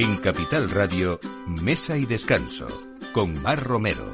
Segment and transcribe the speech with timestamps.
[0.00, 1.18] En Capital Radio,
[1.48, 2.68] Mesa y Descanso,
[3.12, 4.04] con Mar Romero.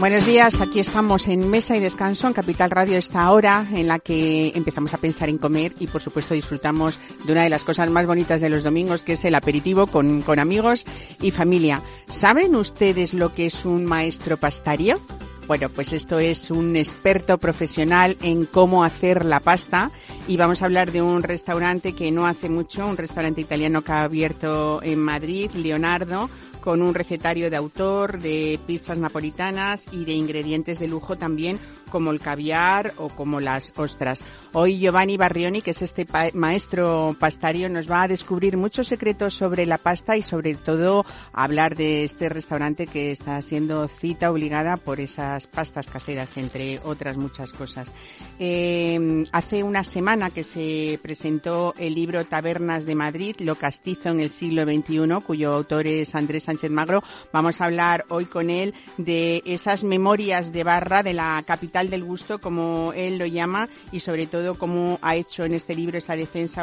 [0.00, 3.98] Buenos días, aquí estamos en Mesa y Descanso en Capital Radio esta hora en la
[3.98, 7.90] que empezamos a pensar en comer y por supuesto disfrutamos de una de las cosas
[7.90, 10.86] más bonitas de los domingos que es el aperitivo con, con amigos
[11.20, 11.82] y familia.
[12.08, 15.02] ¿Saben ustedes lo que es un maestro pastario?
[15.46, 19.90] Bueno, pues esto es un experto profesional en cómo hacer la pasta
[20.28, 23.92] y vamos a hablar de un restaurante que no hace mucho, un restaurante italiano que
[23.92, 26.28] ha abierto en Madrid, Leonardo,
[26.60, 32.10] con un recetario de autor, de pizzas napolitanas y de ingredientes de lujo también como
[32.10, 34.22] el caviar o como las ostras.
[34.52, 39.66] Hoy Giovanni Barrioni, que es este maestro pastario, nos va a descubrir muchos secretos sobre
[39.66, 45.00] la pasta y sobre todo hablar de este restaurante que está siendo cita obligada por
[45.00, 47.92] esas pastas caseras, entre otras muchas cosas.
[48.38, 54.20] Eh, hace una semana que se presentó el libro Tabernas de Madrid, lo castizo en
[54.20, 57.02] el siglo XXI, cuyo autor es Andrés Sánchez Magro.
[57.32, 62.04] Vamos a hablar hoy con él de esas memorias de barra de la capital del
[62.04, 66.16] gusto, como él lo llama, y sobre todo cómo ha hecho en este libro esa
[66.16, 66.62] defensa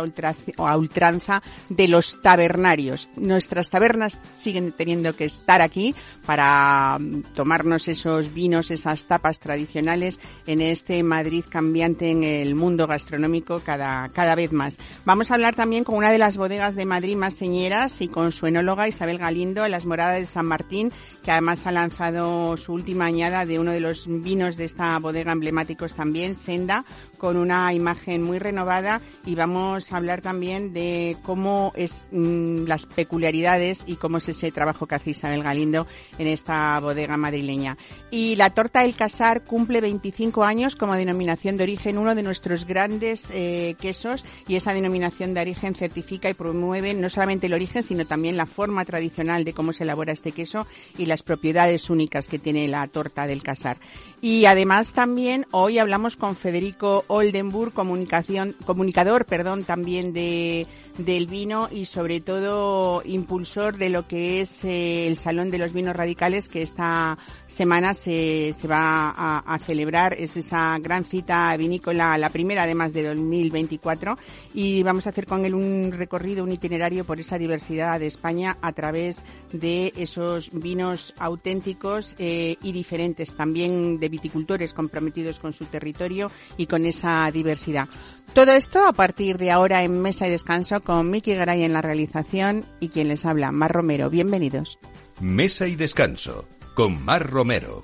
[0.58, 3.10] a ultranza de los tabernarios.
[3.16, 5.94] Nuestras tabernas siguen teniendo que estar aquí
[6.26, 12.88] para mm, tomarnos esos vinos, esas tapas tradicionales en este Madrid cambiante en el mundo
[12.88, 14.78] gastronómico cada, cada vez más.
[15.06, 18.32] Vamos a hablar también con una de las bodegas de Madrid más señeras y con
[18.32, 20.92] su enóloga Isabel Galindo en las moradas de San Martín,
[21.24, 25.32] que además ha lanzado su última añada de uno de los vinos de esta bodega
[25.32, 26.84] emblemáticos también, Senda,
[27.24, 32.86] con una imagen muy renovada y vamos a hablar también de cómo es mm, las
[32.86, 37.78] peculiaridades y cómo es ese trabajo que hace Isabel Galindo en esta bodega madrileña.
[38.12, 42.66] Y la torta del Casar cumple 25 años como denominación de origen, uno de nuestros
[42.68, 47.84] grandes eh, quesos y esa denominación de origen certifica y promueve no solamente el origen,
[47.84, 50.68] sino también la forma tradicional de cómo se elabora este queso
[50.98, 53.78] y las propiedades únicas que tiene la torta del Casar.
[54.24, 60.66] Y además también hoy hablamos con Federico Oldenburg, comunicación, comunicador, perdón, también de
[60.98, 65.74] del vino y sobre todo impulsor de lo que es eh, el Salón de los
[65.74, 67.18] Vinos Radicales que esta
[67.48, 69.10] semana se, se va
[69.40, 70.16] a, celebrar.
[70.18, 74.18] Es esa gran cita vinícola, la primera además de 2024
[74.54, 78.58] y vamos a hacer con él un recorrido, un itinerario por esa diversidad de España
[78.62, 85.66] a través de esos vinos auténticos eh, y diferentes, también de viticultores comprometidos con su
[85.66, 87.88] territorio y con esa diversidad.
[88.34, 91.84] Todo esto a partir de ahora en Mesa y Descanso con Miki Garay en la
[91.84, 94.10] realización y quien les habla, Mar Romero.
[94.10, 94.80] Bienvenidos.
[95.22, 97.84] Mesa y Descanso con Mar Romero.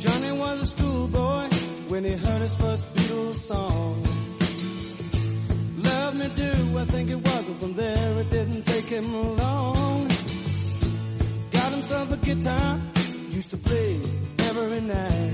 [0.00, 1.48] Johnny was a schoolboy
[1.88, 3.81] when he heard his first Beatles song.
[6.82, 9.06] I think it was, but from there it didn't take him
[9.36, 10.08] long.
[11.52, 12.78] Got himself a guitar,
[13.30, 14.00] used to play
[14.50, 15.32] every night.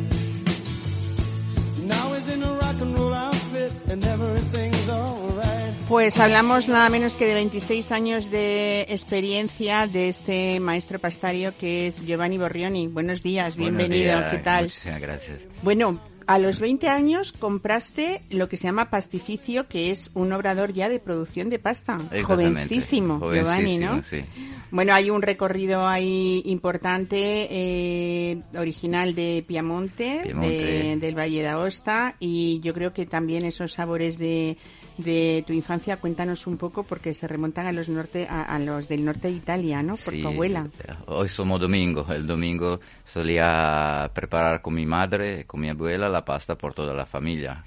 [1.86, 5.74] Now he's in a rock and roll outfit and everything's alright.
[5.88, 11.86] Pues hablamos nada menos que de 26 años de experiencia de este maestro pastario que
[11.86, 12.88] es Giovanni Borrioni.
[12.88, 14.18] Buenos días, Buenos bienvenido.
[14.18, 14.70] días, ¿Qué tal?
[15.00, 15.38] Gracias.
[15.62, 20.72] Bueno, a los 20 años compraste lo que se llama pastificio, que es un obrador
[20.72, 21.98] ya de producción de pasta.
[22.22, 24.02] Jovencísimo, Giovanni, ¿no?
[24.02, 24.24] Sí.
[24.70, 30.48] Bueno, hay un recorrido ahí importante, eh, original de Piamonte, Piamonte.
[30.64, 34.58] de- del Valle de Aosta, y yo creo que también esos sabores de,
[34.98, 38.88] de tu infancia, cuéntanos un poco, porque se remontan a los norte, a, a los
[38.88, 39.92] del norte de Italia, ¿no?
[39.96, 40.66] Por Sí, tu abuela.
[41.06, 42.04] Hoy somos domingo.
[42.10, 47.06] El domingo solía preparar con mi madre, con mi abuela, la pasta por toda la
[47.06, 47.64] familia.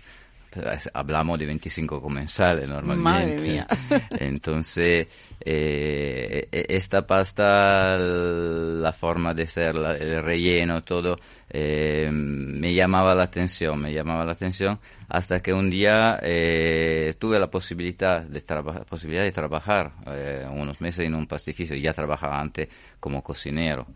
[0.93, 3.37] Hablamos de 25 comensales normalmente.
[3.37, 3.67] Madre mía.
[4.19, 5.07] Entonces,
[5.39, 11.17] eh, e- esta pasta, la forma de ser, la- el relleno, todo,
[11.49, 14.77] eh, me llamaba la atención, me llamaba la atención
[15.13, 18.41] hasta que un día eh, tuve la posibilidad de,
[18.87, 21.75] posibilidad de trabajar eh, unos meses en un pastificio.
[21.75, 22.69] Ya trabajaba antes
[22.99, 23.87] como cocinero.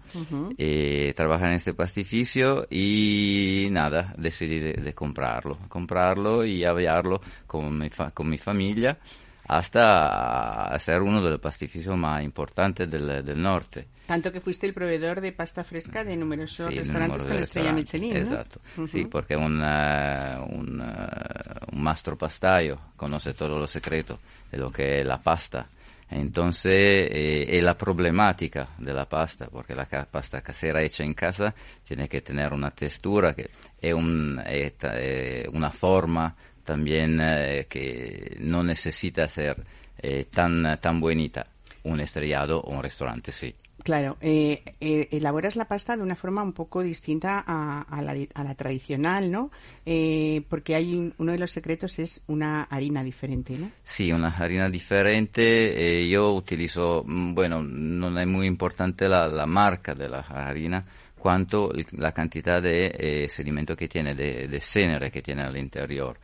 [0.57, 7.77] Eh, trabajar en este pastificio y nada, decidí de, de comprarlo, comprarlo y aviarlo con
[7.77, 8.97] mi, fa- con mi familia
[9.47, 13.87] hasta ser uno de los pastificios más importantes del, del norte.
[14.05, 17.73] Tanto que fuiste el proveedor de pasta fresca de numerosos Sí, restaurantes con de estrella
[17.73, 18.19] Michelin, ¿no?
[18.19, 18.87] Exacto, Ujú.
[18.87, 24.19] sí, porque un, eh, un, eh, un mastro pastaio conoce todos los secretos
[24.51, 25.67] de lo que es la pasta.
[26.07, 26.71] Entonces,
[27.09, 31.53] eh, es la problemática de la pasta, porque la pasta casera hecha en casa
[31.83, 33.49] tiene que tener una textura, que
[33.81, 34.39] es un,
[34.77, 36.35] ta- eh, una forma
[36.65, 39.63] también eh, que no necesita ser
[39.97, 41.47] eh, tan, tan bonita.
[41.83, 43.53] Un estrellado o un restaurante, sí.
[43.83, 48.15] Claro, eh, eh, elaboras la pasta de una forma un poco distinta a, a la,
[48.33, 49.51] a la tradicional, ¿no?
[49.85, 53.69] Eh, porque hay un- uno de los secretos es una harina diferente, ¿no?
[53.83, 56.01] Sí, una harina diferente.
[56.01, 60.83] eh, yo utilizo, mm, bueno, no es muy importante la, la marca de la harina,
[61.19, 66.17] cuanto la cantidad de eh, sedimento que tiene, de, de cenere que tiene al interior,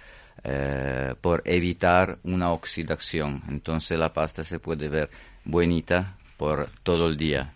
[0.44, 3.42] eh, por evitar una oxidación.
[3.50, 5.10] Entonces la pasta se puede ver
[5.46, 7.54] bonita por todo el día.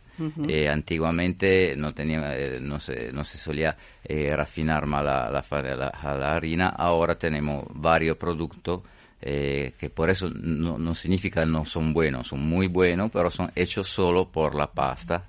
[0.47, 3.75] Eh, antiguamente no tenía, eh, no se, no se solía
[4.37, 8.81] rafinar más la, la, fa- la- la harina, ahora tenemos varios productos
[9.19, 13.87] que por eso no, no significa no son buenos, son muy buenos, pero son hechos
[13.89, 15.23] solo por la pasta.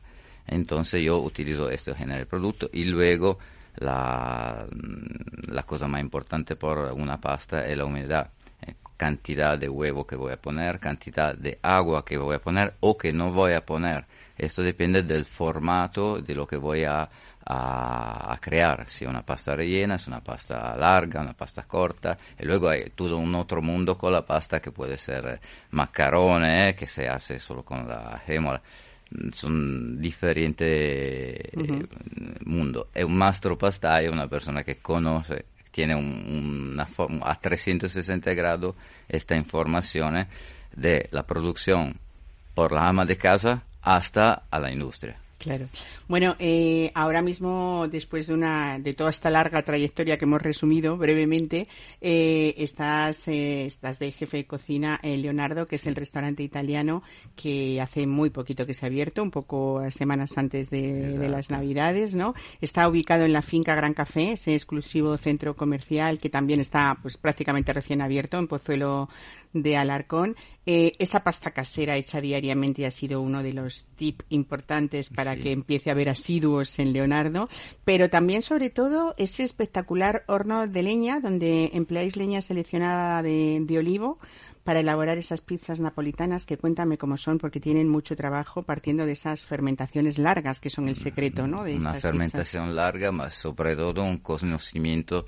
[0.47, 3.39] Entonces yo utilizo este género de producto y luego
[3.77, 4.67] la,
[5.49, 8.31] la cosa más importante por una pasta es la humedad.
[8.63, 12.75] Eh, cantidad de huevo que voy a poner, cantidad de agua que voy a poner
[12.81, 14.05] o que no voy a poner.
[14.37, 17.09] Esto depende del formato de lo que voy a,
[17.47, 18.89] a, crear.
[18.89, 22.19] Si es una pasta rellena, es una pasta larga, una pasta corta.
[22.39, 25.41] Y luego hay todo un otro mundo con la pasta que puede ser
[25.71, 28.61] macarone, eh, que se hace solo con la gémola.
[29.11, 31.87] Mm, Son diferentes eh.
[32.93, 38.33] E un mastro pastaio è una persona che conosce, tiene un- una forma a 360
[38.35, 38.75] grados
[39.07, 40.27] esta información
[40.75, 41.95] de la producción
[42.55, 45.17] por la ama de casa hasta a la industria.
[45.39, 45.69] Claro.
[46.09, 50.97] Bueno, eh, ahora mismo, después de una, de toda esta larga trayectoria que hemos resumido
[50.97, 51.69] brevemente,
[52.01, 57.03] eh, estás, eh, estás de jefe de cocina en Leonardo, que es el restaurante italiano
[57.35, 61.51] que hace muy poquito que se ha abierto, un poco semanas antes de, de las
[61.51, 62.35] Navidades, ¿no?
[62.61, 67.19] Está ubicado en la finca Gran Café, ese exclusivo centro comercial que también está, pues,
[67.19, 69.11] prácticamente recién abierto en Pozuelo
[69.63, 70.37] de Alarcón.
[70.65, 75.41] Eh, esa pasta casera hecha diariamente ha sido uno de los tips importantes para Sí.
[75.41, 77.47] que empiece a haber asiduos en Leonardo,
[77.85, 83.79] pero también, sobre todo, ese espectacular horno de leña donde empleáis leña seleccionada de, de
[83.79, 84.19] olivo
[84.65, 89.13] para elaborar esas pizzas napolitanas que cuéntame cómo son porque tienen mucho trabajo partiendo de
[89.13, 91.63] esas fermentaciones largas que son el secreto, ¿no?
[91.63, 95.27] De Una estas fermentación larga, ma sobre todo un conocimiento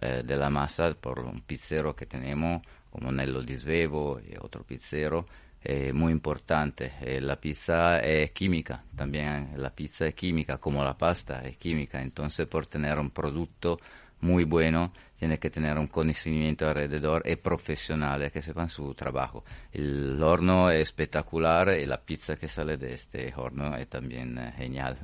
[0.00, 4.64] eh, de la masa por un pizzero que tenemos, como Nello Di Svevo y otro
[4.64, 5.26] pizzero,
[5.62, 6.92] eh, muy importante.
[7.00, 12.00] Eh, la pizza es química, también la pizza es química, como la pasta es química.
[12.00, 13.78] Entonces, por tener un producto
[14.20, 19.44] muy bueno, tiene que tener un conocimiento alrededor y profesionales que sepan su trabajo.
[19.72, 24.52] El horno es espectacular y la pizza que sale de este horno es también eh,
[24.56, 24.98] genial.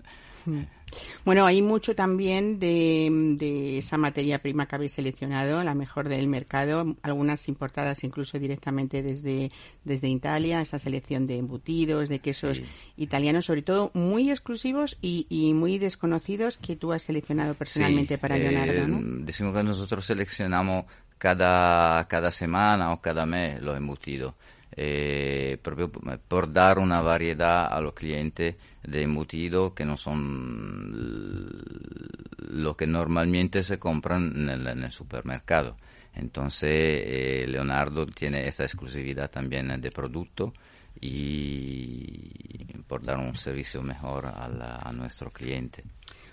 [1.24, 3.08] Bueno, hay mucho también de,
[3.38, 9.02] de esa materia prima que habéis seleccionado, la mejor del mercado, algunas importadas incluso directamente
[9.02, 9.50] desde,
[9.84, 12.64] desde Italia, esa selección de embutidos, de quesos Sí.
[12.96, 18.20] italianos, sobre todo muy exclusivos y, y muy desconocidos que tú has seleccionado personalmente Sí,
[18.20, 19.24] para eh, Leonardo, ¿no?
[19.24, 20.84] Decimos que nosotros seleccionamos
[21.18, 24.34] cada, cada semana o cada mes los embutidos,
[24.72, 30.92] eh, proprio p- por dar una variedad a los clientes de embutidos que no son
[30.94, 35.76] l- lo que normalmente se compran en el, en el supermercado.
[36.14, 40.52] Entonces, eh, Leonardo tiene esa exclusividad también de producto
[41.00, 45.84] y por dar un servicio mejor a, la- a nuestro cliente.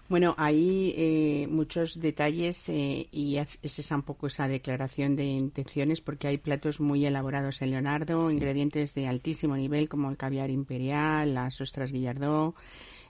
[0.10, 5.24] Bueno, hay eh, muchos detalles eh, y es es esa un poco esa declaración de
[5.24, 10.50] intenciones porque hay platos muy elaborados en Leonardo, ingredientes de altísimo nivel como el caviar
[10.50, 12.54] imperial, las ostras Guillardó,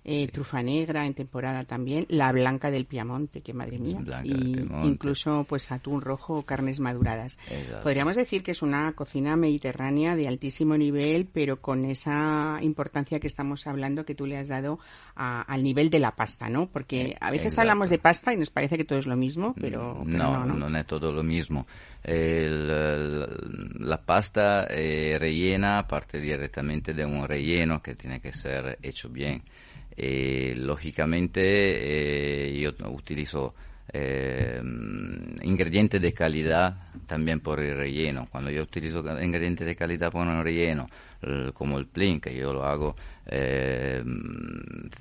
[0.05, 4.67] eh, trufa negra en temporada también, la blanca del Piamonte, que madre mía, Blanca y
[4.83, 7.37] incluso pues atún rojo o carnes maduradas.
[7.49, 7.83] Exacto.
[7.83, 13.27] Podríamos decir que es una cocina mediterránea de altísimo nivel, pero con esa importancia que
[13.27, 14.79] estamos hablando que tú le has dado
[15.15, 16.67] a- al nivel de la pasta, ¿no?
[16.67, 17.61] Porque a veces Exacto.
[17.61, 20.77] hablamos de pasta y nos parece que todo es lo mismo, pero, pero no, no,
[20.77, 21.65] è tutto lo mismo.
[22.03, 23.27] El- la,
[23.79, 29.41] la pasta eh, rellena parte direttamente da un relleno che tiene che essere hecho bien.
[29.95, 33.53] E, lógicamente eh, yo utilizo
[33.91, 34.61] eh,
[35.43, 38.27] ingredientes de calidad también por el relleno.
[38.31, 40.87] Cuando yo utilizo ingredientes de calidad por un relleno,
[41.21, 42.95] eh, como el plin, que yo lo hago
[43.27, 44.03] eh,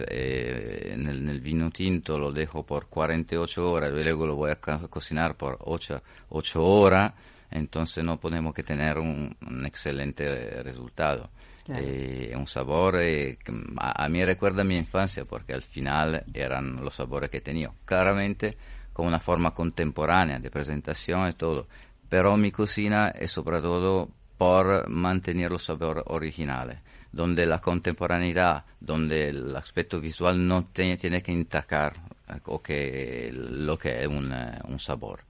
[0.09, 4.89] eh, en, el, vino tinto, lo dejo por 48 horas, luego lo voy a co-
[4.89, 7.13] cocinar por 8, 8 horas,
[7.51, 9.35] entonces no podemos que tener un
[9.67, 11.31] excelente resultado.
[11.69, 16.95] Eh, un sabor eh, que a, mí recuerda mi infancia porque al final eran los
[16.95, 17.71] sabores que tenía.
[17.85, 18.57] Claramente
[18.93, 21.69] con una forma contemporánea de presentación y todo,
[22.09, 26.79] pero mi cocina es sobre todo por mantener los sabores originales,
[27.13, 31.95] donde la contemporaneidad, donde el aspecto visual no tiene, intacar
[32.29, 34.35] eh, o que lo que es un,
[34.67, 35.21] un sabor.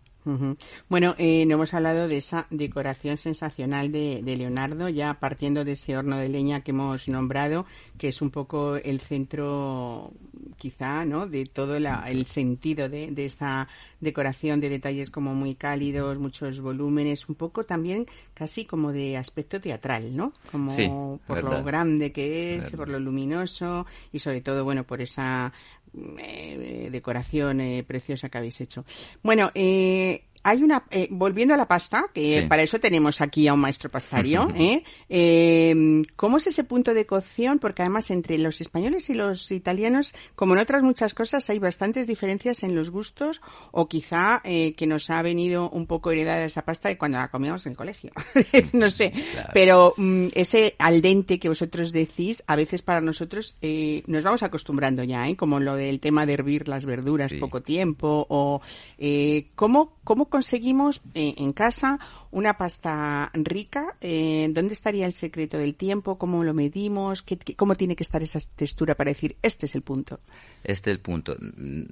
[0.88, 5.72] Bueno, eh, no hemos hablado de esa decoración sensacional de, de Leonardo, ya partiendo de
[5.72, 7.66] ese horno de leña que hemos nombrado,
[7.98, 10.12] que es un poco el centro,
[10.58, 11.26] quizá, ¿no?
[11.26, 13.68] De todo la- el sentido de, de esta
[14.00, 19.60] decoración de detalles como muy cálidos, muchos volúmenes, un poco también casi como de aspecto
[19.60, 20.32] teatral, ¿no?
[20.52, 20.84] Como Sí,
[21.26, 22.78] por lo grande que es, Verdad.
[22.78, 25.52] por lo luminoso y sobre todo, bueno, por esa
[25.92, 28.84] decoración eh, preciosa que habéis hecho.
[29.22, 32.46] Bueno, eh, hay una, eh, volviendo a la pasta, que Sí.
[32.48, 34.82] para eso tenemos aquí a un maestro pastario, ¿eh?
[35.08, 37.58] Eh, ¿Cómo es ese punto de cocción?
[37.58, 42.06] Porque además entre los españoles y los italianos, como en otras muchas cosas, hay bastantes
[42.06, 46.64] diferencias en los gustos o quizá eh, que nos ha venido un poco heredada esa
[46.64, 48.10] pasta de cuando la comíamos en el colegio.
[48.72, 49.50] no sé, Claro.
[49.54, 54.42] pero mm, ese al dente que vosotros decís, a veces para nosotros eh, nos vamos
[54.42, 55.36] acostumbrando ya, ¿eh?
[55.36, 57.38] como lo del tema de hervir las verduras Sí.
[57.38, 58.60] poco tiempo o
[58.98, 61.98] eh, ¿cómo, cómo conseguimos eh, en casa
[62.30, 66.18] una pasta rica, eh, ¿dónde estaría el secreto del tiempo?
[66.18, 67.22] ¿Cómo lo medimos?
[67.22, 70.20] ¿Qué, qué- ¿Cómo tiene que estar esa textura para decir este es el punto?
[70.64, 71.36] Este es el punto.
[71.40, 71.82] Mm,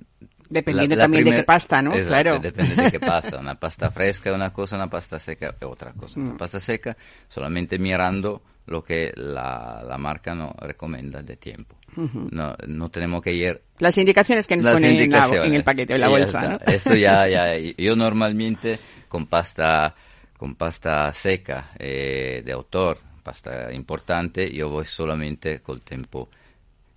[0.49, 1.91] Dependiendo también de qué pasta, ¿no?
[1.93, 2.39] Exacto, Claro.
[2.41, 3.39] Depende de qué pasta.
[3.39, 6.19] Una pasta fresca es una cosa, una pasta seca es otra cosa.
[6.19, 6.29] Mm.
[6.31, 6.97] Una pasta seca
[7.29, 11.77] solamente mirando lo que la, la marca nos recomienda de tiempo.
[11.97, 16.01] no, no tenemos que ir Las indicaciones que nos ponen en, en el paquete en
[16.01, 16.49] la bolsa.
[16.49, 16.59] ¿no?
[16.73, 19.95] Esto ya, ya, yo normalmente con pasta,
[20.37, 26.29] con pasta seca eh, de autor, pasta importante, yo voy solamente col tiempo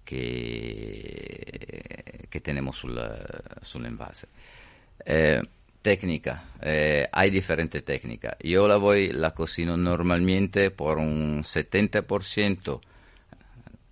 [0.06, 3.00] que, que tenemos sul,
[3.64, 4.28] sull'envase.
[5.06, 5.42] Eh,
[5.84, 8.36] técnica, eh, hay diferentes técnicas.
[8.40, 12.80] Yo la voy, la cocino normalmente por un 70%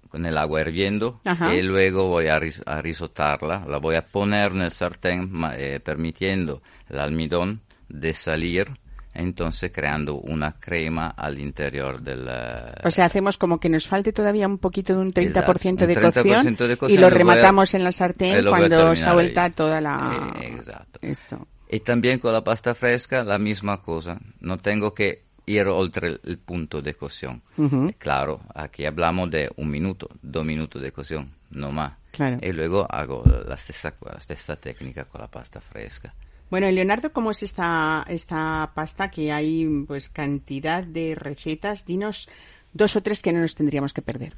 [0.09, 1.53] con el agua hirviendo Ajá.
[1.53, 5.79] y luego voy a, ris- a risotarla, la voy a poner en el sartén eh,
[5.83, 8.67] permitiendo el almidón de salir,
[9.13, 12.25] entonces creando una crema al interior del...
[12.29, 15.85] eh, O sea, hacemos como que nos falte todavía un poquito de un 30% Exacto,
[15.87, 17.93] de, un 30% cocción, de y cocción lo lo voy a- rematamos en la eh,
[17.93, 19.51] sartén a cuando se ha ahí.
[19.51, 20.33] toda la...
[20.41, 20.99] Eh, exacto.
[21.01, 21.47] Esto.
[21.71, 24.19] Y también con la pasta fresca la misma cosa.
[24.41, 27.41] No tengo que ir oltre el, punto de cocción.
[27.57, 27.93] Ujú.
[27.97, 31.93] Claro, aquí hablamos de un minuto, dos minutos de cocción, no más.
[32.11, 32.39] Claro.
[32.41, 36.13] Y luego hago la stessa, la stessa técnica con la pasta fresca.
[36.49, 39.09] Bueno, Leonardo, ¿cómo es esta, esta pasta?
[39.09, 41.85] Que hay pues cantidad de recetas.
[41.85, 42.27] Dinos
[42.73, 44.35] dos o tres que no nos tendríamos que perder.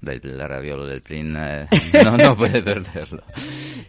[0.00, 1.66] Del, el raviolo del plin eh,
[2.04, 3.22] no, no puede perderlo.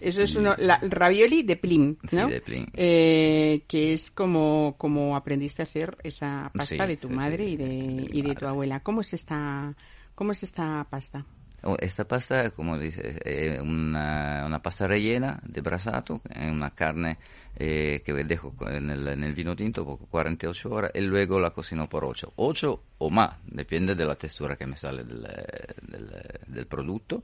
[0.01, 2.27] Eso es uno, la ravioli de Plim, Sí, ¿no?
[2.27, 2.65] de Plim.
[2.73, 7.45] Eh, que es como, como aprendiste a hacer esa pasta Sí, de tu sí, madre
[7.45, 8.79] sí, y de, de y de tu abuela.
[8.81, 9.73] ¿Cómo es esta,
[10.15, 11.25] cómo es esta pasta?
[11.63, 17.19] Oh, Esta pasta, como dice, es una, una pasta rellena de brasato, es una carne
[17.55, 21.51] eh, que dejo en el, en el vino tinto por 48 horas y luego la
[21.51, 22.33] cocino por 8.
[22.35, 26.11] 8 o más, depende de la textura que me sale del, del,
[26.47, 27.23] del producto.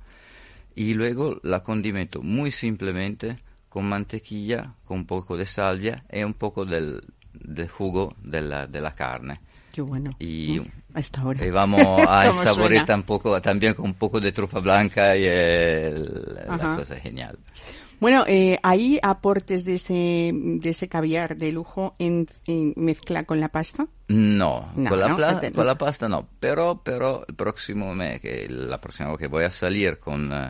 [0.75, 3.39] Y luego la condimento muy simplemente
[3.69, 7.01] con mantequilla, con un poco de salvia y un poco del,
[7.33, 9.39] del jugo de la, de la carne.
[9.77, 10.09] Qué bueno.
[10.17, 10.59] Y-.
[10.95, 11.45] A esta hora.
[11.45, 11.79] Y vamos
[12.09, 15.93] a ¿Cómo saborear tampoco, también con un poco de trufa blanca y eh,
[16.47, 17.37] la cosa es genial.
[17.99, 23.39] Bueno, eh, ¿hay aportes de ese, de ese caviar de lujo en, en mezcla con
[23.39, 23.85] la pasta?
[24.07, 28.19] No, No, con, la no, pla- con la pasta no, pero, pero el próximo mes,
[28.19, 30.49] que la próxima vez que voy a salir con, eh,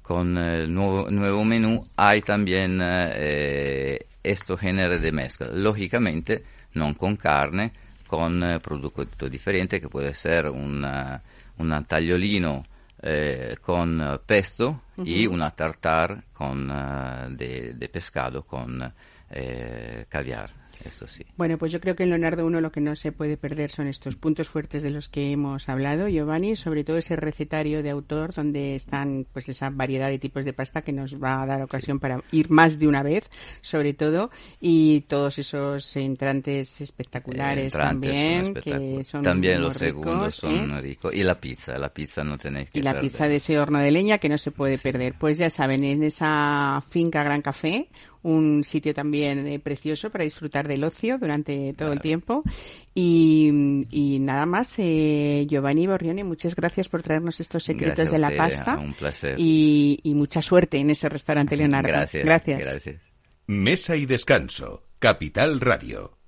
[0.00, 5.48] con el nuevo, nuevo menú, hay también eh, esto género de mezcla.
[5.52, 7.72] Lógicamente, no con carne,
[8.06, 11.22] con eh, producto diferente, que puede ser una,
[11.58, 12.64] una tagliolino
[13.02, 18.92] eh, con eh, pesto y una tartar con, eh, de, de pescado con
[19.30, 20.50] eh, caviar,
[20.84, 21.24] eso sí.
[21.36, 23.86] Bueno, pues yo creo que en Leonardo uno lo que no se puede perder son
[23.86, 28.34] estos puntos fuertes de los que hemos hablado, Giovanni, sobre todo ese recetario de autor
[28.34, 32.00] donde están pues esa variedad de tipos de pasta que nos va a dar ocasión
[32.00, 33.30] para ir más de una vez,
[33.62, 40.34] sobre todo, y todos esos entrantes espectaculares Eh, entrantes también, que son También los segundos
[40.36, 40.80] son ¿eh?
[40.80, 41.14] ricos.
[41.14, 43.10] Y la pizza, la pizza no tenéis que y la perder.
[43.10, 45.14] pizza de ese horno de leña que no se puede perder.
[45.18, 47.88] Pues ya saben, en esa finca Gran Café,
[48.24, 52.42] un sitio también eh, precioso para disfrutar del ocio durante todo el tiempo.
[52.94, 53.50] Y,
[54.20, 58.78] nada más, eh, Giovanni Borrione, muchas gracias por traernos estos secretos de la pasta.
[58.78, 59.36] Un placer.
[59.38, 61.88] Y, y, mucha suerte en ese restaurante, Leonardo.
[61.88, 62.24] Gracias.
[62.24, 62.58] Gracias.
[62.60, 62.96] gracias.
[63.46, 64.84] Mesa y descanso.
[64.98, 66.23] Capital Radio.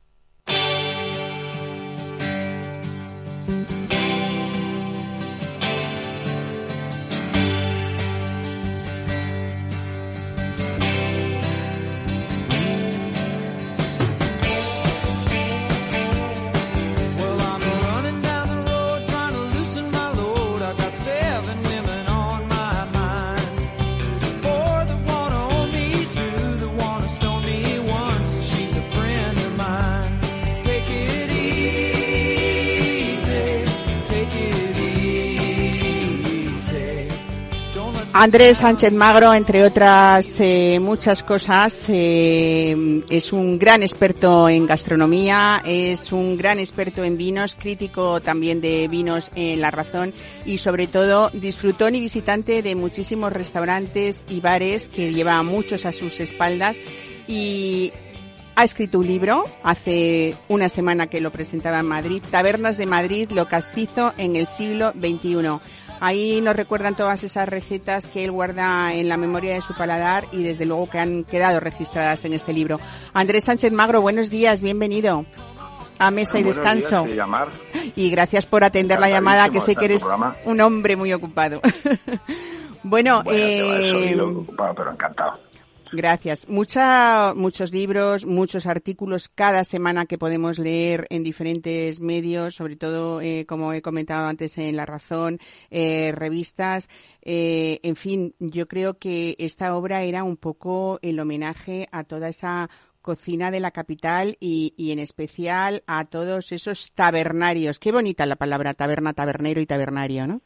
[38.26, 45.62] Andrés Sánchez Magro, entre otras eh, muchas cosas, eh, es un gran experto en gastronomía,
[45.64, 50.12] es un gran experto en vinos, crítico también de vinos en La Razón
[50.44, 55.92] y sobre todo disfrutón y visitante de muchísimos restaurantes y bares que lleva muchos a
[55.92, 56.80] sus espaldas
[57.28, 57.92] y
[58.56, 63.30] ha escrito un libro hace una semana que lo presentaba en Madrid, Tabernas de Madrid,
[63.30, 65.60] lo castizo en el siglo XXI.
[66.00, 70.24] Ahí nos recuerdan todas esas recetas que él guarda en la memoria de su paladar
[70.32, 72.78] y desde luego que han quedado registradas en este libro.
[73.14, 75.24] Andrés Sánchez Magro, buenos días, bienvenido
[75.98, 77.06] a Mesa y Descanso.
[77.94, 80.04] y gracias por atender la llamada, que sé que eres
[80.44, 81.60] un hombre muy ocupado.
[82.82, 85.38] bueno, eh, ocupado, pero encantado.
[85.92, 86.48] Gracias.
[86.48, 93.20] Mucha, muchos libros, muchos artículos cada semana que podemos leer en diferentes medios, sobre todo,
[93.20, 95.38] eh, como he comentado antes, en La Razón,
[95.70, 96.88] eh, revistas.
[97.22, 102.28] Eh, en fin, yo creo que esta obra era un poco el homenaje a toda
[102.28, 102.68] esa
[103.00, 107.78] cocina de la capital y, y, en especial a todos esos tabernarios.
[107.78, 110.42] Qué bonita la palabra taberna, tabernero y tabernario, ¿no?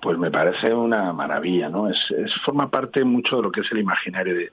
[0.00, 1.88] Pues me parece una maravilla, ¿no?
[1.88, 1.98] Es,
[2.44, 4.50] forma parte mucho de lo que es el imaginario de,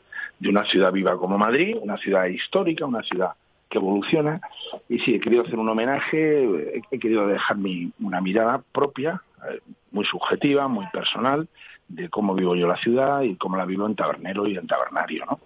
[0.49, 3.31] una ciudad viva como Madrid, una ciudad histórica, una ciudad
[3.69, 4.41] que evoluciona.
[4.89, 9.59] Y sí, he querido hacer un homenaje, he, querido dejar mi, una mirada propia, eh,
[9.91, 11.47] muy subjetiva, muy personal,
[11.87, 15.25] de cómo vivo yo la ciudad y cómo la vivo en tabernero y en tabernario,
[15.25, 15.39] ¿no?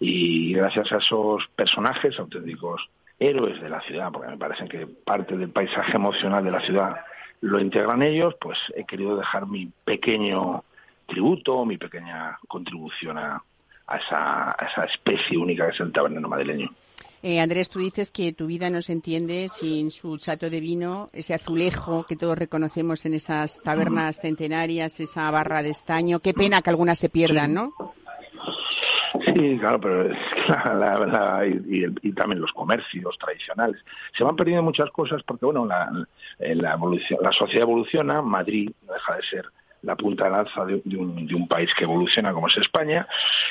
[0.00, 5.36] Y gracias a esos personajes auténticos héroes de la ciudad, porque me parecen que parte
[5.36, 6.96] del paisaje emocional de la ciudad
[7.40, 10.64] lo integran ellos, pues he querido dejar mi pequeño
[11.06, 13.42] tributo, mi pequeña contribución a,
[13.98, 16.70] esa, esa, especie única que es el tabernero madrileño.
[17.22, 21.08] Eh, Andrés, tú dices que tu vida no se entiende sin su chato de vino,
[21.12, 26.20] ese azulejo que todos reconocemos en esas tabernas centenarias, esa barra de estaño.
[26.20, 27.72] Qué pena que algunas se pierdan, ¿no?
[29.24, 30.18] Sí, claro, pero es
[30.48, 33.82] la, la, y, también los comercios tradicionales.
[34.16, 35.90] Se van perdiendo muchas cosas porque, bueno, la,
[36.38, 39.46] la, evolución, la sociedad evoluciona, Madrid no deja de ser
[39.82, 43.06] la punta de lanza de, un, de, un, país que evoluciona como es España.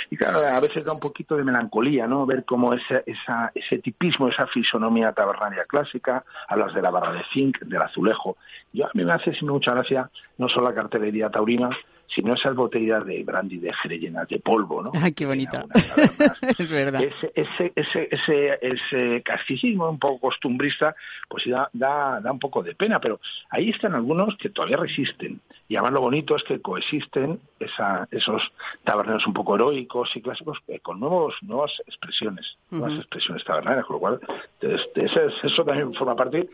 [0.09, 2.25] Y claro, a veces da un poquito de melancolía, ¿no?
[2.25, 7.23] Ver cómo ese, esa, ese tipismo, esa fisonomía tabernaria clásica, hablas de la barra de
[7.33, 8.37] zinc, del azulejo.
[8.73, 11.69] Yo, a mí me hace mucha gracia no solo la cartelería taurina,
[12.07, 14.91] sino esas botellas de brandy de Jerez llenas de polvo, ¿no?
[14.93, 15.65] ¡Ay, qué bonita!
[16.57, 17.01] es verdad.
[17.03, 20.95] Ese, ese, ese, ese, ese casquillismo un poco costumbrista,
[21.27, 23.19] pues da, da, da un poco de pena, pero
[23.49, 25.41] ahí están algunos que todavía resisten.
[25.67, 28.41] Y además lo bonito es que coexisten esa, esos
[28.85, 33.95] taberneros un poco heroicos y clásicos eh, con nuevos, nuevas expresiones, nuevas expresiones tabernarias, con
[33.95, 34.19] lo cual
[34.61, 36.49] eso, eso también forma parte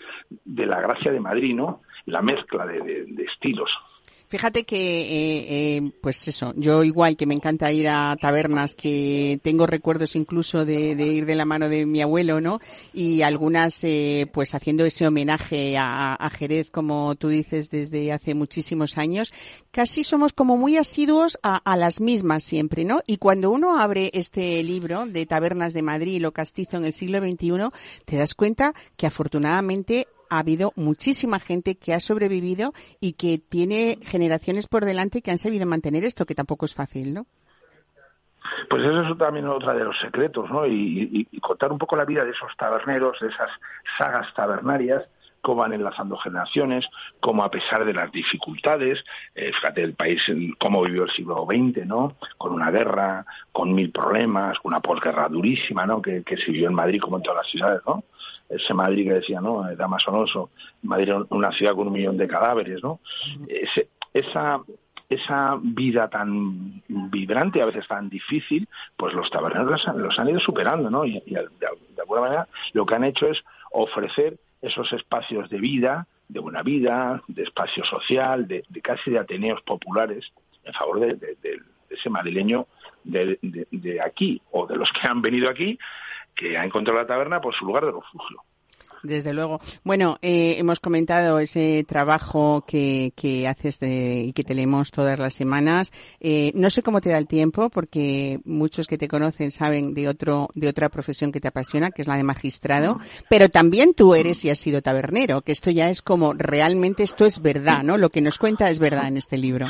[0.45, 1.81] de la gracia de Madrid, ¿no?
[2.07, 3.69] La mezcla de, de estilos.
[4.33, 5.45] Fíjate que, eh,
[5.77, 10.65] eh, pues eso, yo igual que me encanta ir a tabernas, que tengo recuerdos incluso
[10.65, 12.59] de, ir de la mano de mi abuelo, ¿no?
[12.95, 18.97] Y algunas, eh, pues haciendo ese homenaje a, Jerez, como tú dices, desde hace muchísimos
[18.97, 19.31] años,
[19.69, 23.03] casi somos como muy asiduos a, a, las mismas siempre, ¿no?
[23.05, 27.19] Y cuando uno abre este libro de Tabernas de Madrid, lo castizo en el siglo
[27.19, 27.69] XXI,
[28.05, 33.97] te das cuenta que afortunadamente ha habido muchísima gente que ha sobrevivido y que tiene
[34.01, 37.25] generaciones por delante que han sabido mantener esto, que tampoco es fácil, ¿no?
[38.69, 40.65] Pues eso es también otra de los secretos, ¿no?
[40.67, 43.49] Y, contar un poco la vida de esos taberneros, de esas
[43.97, 45.03] sagas tabernarias,
[45.43, 46.87] cómo van enlazando generaciones,
[47.19, 49.03] cómo a pesar de las dificultades,
[49.35, 50.21] eh, fíjate el país,
[50.57, 52.15] cómo vivió el siglo XX, ¿no?
[52.37, 56.01] Con una guerra, con mil problemas, una posguerra durísima, ¿no?
[56.01, 58.03] Que, que se vivió en Madrid como en todas las ciudades, ¿no?
[58.49, 59.63] ese Madrid que decía, ¿no?
[59.75, 60.51] Damasonoso,
[60.83, 62.99] Madrid una ciudad con un millón de cadáveres, ¿no?
[64.13, 64.61] Esa,
[65.09, 70.89] esa vida tan vibrante a veces tan difícil, pues los taberneros los han, ido superando,
[70.89, 71.05] ¿no?
[71.05, 71.47] Y, de,
[71.99, 77.21] alguna manera lo que han hecho es ofrecer esos espacios de vida, de buena vida,
[77.27, 80.31] de espacio social, de, casi de ateneos populares
[80.63, 81.35] en favor de,
[81.89, 82.65] ese madrileño
[83.03, 83.37] de,
[84.03, 85.77] aquí o de los que han venido aquí
[86.33, 88.41] que ha encontrado la taberna por su lugar de refugio.
[89.03, 89.59] Desde luego.
[89.83, 95.33] Bueno, eh, hemos comentado ese trabajo que, que haces y que te leemos todas las
[95.33, 95.91] semanas.
[96.21, 100.07] Eh, no sé cómo te da el tiempo, porque muchos que te conocen saben de
[100.07, 102.97] otro, de otra profesión que te apasiona, que es la de magistrado.
[103.29, 107.25] Pero también tú eres y has sido tabernero, que esto ya es como realmente esto
[107.25, 107.97] es verdad, ¿no?
[107.97, 109.67] Lo que nos cuenta es verdad en este libro.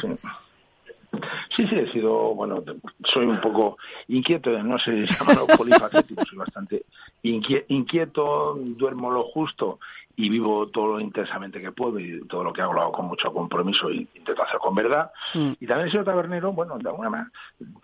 [1.56, 2.64] Sí, sí, he sido, bueno,
[3.04, 6.86] soy un poco inquieto, no sé si llamarlo polifacético, soy bastante
[7.22, 9.80] inquieto, duermo lo justo
[10.16, 13.08] y vivo todo lo intensamente que puedo y todo lo que hago lo hago con
[13.08, 15.12] mucho compromiso y intento hacer con verdad.
[15.34, 15.54] Mm.
[15.60, 17.32] Y también he sido tabernero, bueno, de alguna manera,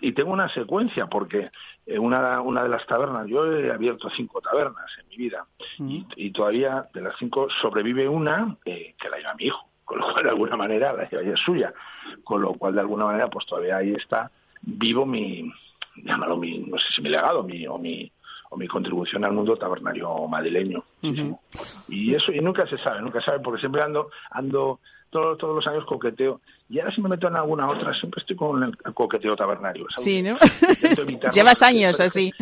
[0.01, 1.51] y tengo una secuencia porque
[1.85, 5.45] eh, una, una de las tabernas, yo he abierto cinco tabernas en mi vida
[5.79, 5.97] mm.
[6.15, 10.11] y, todavía de las cinco sobrevive una eh, que la lleva mi hijo con lo
[10.11, 11.73] cual de alguna manera la ciudad es suya,
[12.23, 15.51] con lo cual de alguna manera pues todavía ahí está vivo mi,
[16.03, 18.11] llámalo mi, no sé si mi legado mi, o mi
[18.49, 20.83] o mi contribución al mundo tabernario madrileño.
[21.87, 24.79] Y eso, y nunca se sabe, nunca se sabe, porque siempre ando, ando
[25.11, 26.41] todos, todos los años coqueteo.
[26.67, 29.85] Y ahora si me meto en alguna otra, siempre estoy con el coqueteo tabernario.
[29.89, 30.37] Sí, ¿no?
[31.31, 32.33] Llevas años así.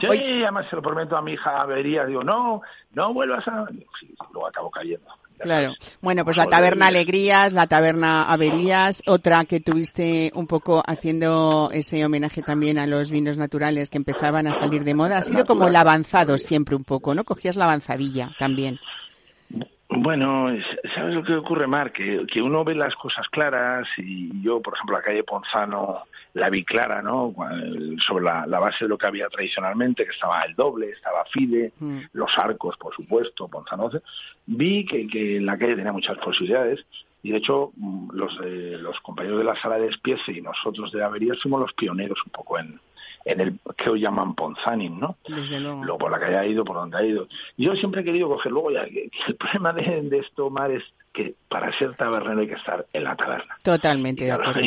[0.00, 3.66] Yo además se lo prometo a mi hija Avería, digo, no, no vuelvas a...
[4.00, 5.06] Sí, luego acabo cayendo.
[5.40, 5.74] Claro.
[6.00, 12.04] Bueno, pues la taberna Alegrías, la taberna Averías, otra que tuviste un poco haciendo ese
[12.04, 15.18] homenaje también a los vinos naturales que empezaban a salir de moda.
[15.18, 17.24] Ha sido como el avanzado siempre un poco, ¿no?
[17.24, 18.78] Cogías la avanzadilla también.
[19.92, 20.56] Bueno,
[20.94, 21.92] ¿sabes lo que ocurre, Mar?
[21.92, 26.48] Que, que uno ve las cosas claras y yo, por ejemplo, la calle Ponzano la
[26.48, 27.34] vi clara, ¿no?
[28.06, 31.98] Sobre la, base de lo que había tradicionalmente, que estaba el doble, estaba Fide, mm.
[32.12, 33.90] los arcos, por supuesto, Ponzano.
[34.46, 36.86] Vi que, que la calle tenía muchas posibilidades
[37.24, 41.02] y de hecho mm, los, los compañeros de la sala de despiece y nosotros de
[41.02, 42.80] Averías fuimos los pioneros un poco en,
[43.24, 45.16] en el que hoy llaman Ponzanin, ¿no?
[45.28, 45.98] luego.
[45.98, 47.28] por la que haya ido, por donde ha ido.
[47.56, 50.84] yo siempre he querido coger luego ya que, el problema de, de esto, Mar, es
[51.12, 53.56] que para ser tabernero hay que estar en la taberna.
[53.64, 54.60] Totalmente de acuerdo.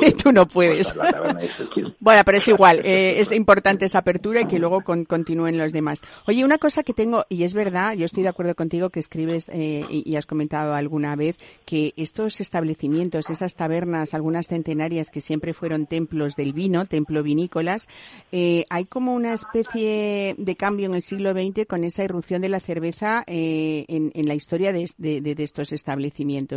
[0.22, 0.94] Tú no puedes.
[2.00, 2.80] bueno, pero es igual.
[2.84, 6.02] Eh, es importante esa apertura y que luego continúen los demás.
[6.26, 9.48] Oye, una cosa que tengo, y es verdad, yo estoy de acuerdo contigo que escribes
[9.52, 15.54] eh, y, has comentado alguna vez que estos establecimientos, esas tabernas, algunas centenarias que siempre
[15.54, 17.88] fueron templos del vino, templo vinícolas,
[18.30, 22.50] eh, hay como una especie de cambio en el siglo XX con esa irrupción de
[22.50, 25.79] la cerveza en, la historia de, de, de estos establecimientos,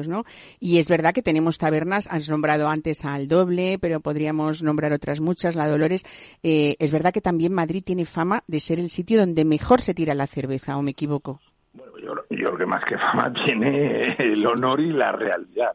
[0.08, 0.24] ¿no?
[0.60, 5.20] Y es verdad que tenemos tabernas, has nombrado antes al doble, pero podríamos nombrar otras
[5.22, 6.06] muchas, la Dolores.
[6.44, 9.94] Eh, es verdad que también Madrid tiene fama de ser el sitio donde mejor se
[9.94, 11.40] tira la cerveza, ¿o me equivoco?
[11.74, 15.74] Bueno, yo, yo creo que más que fama tiene el honor y la realidad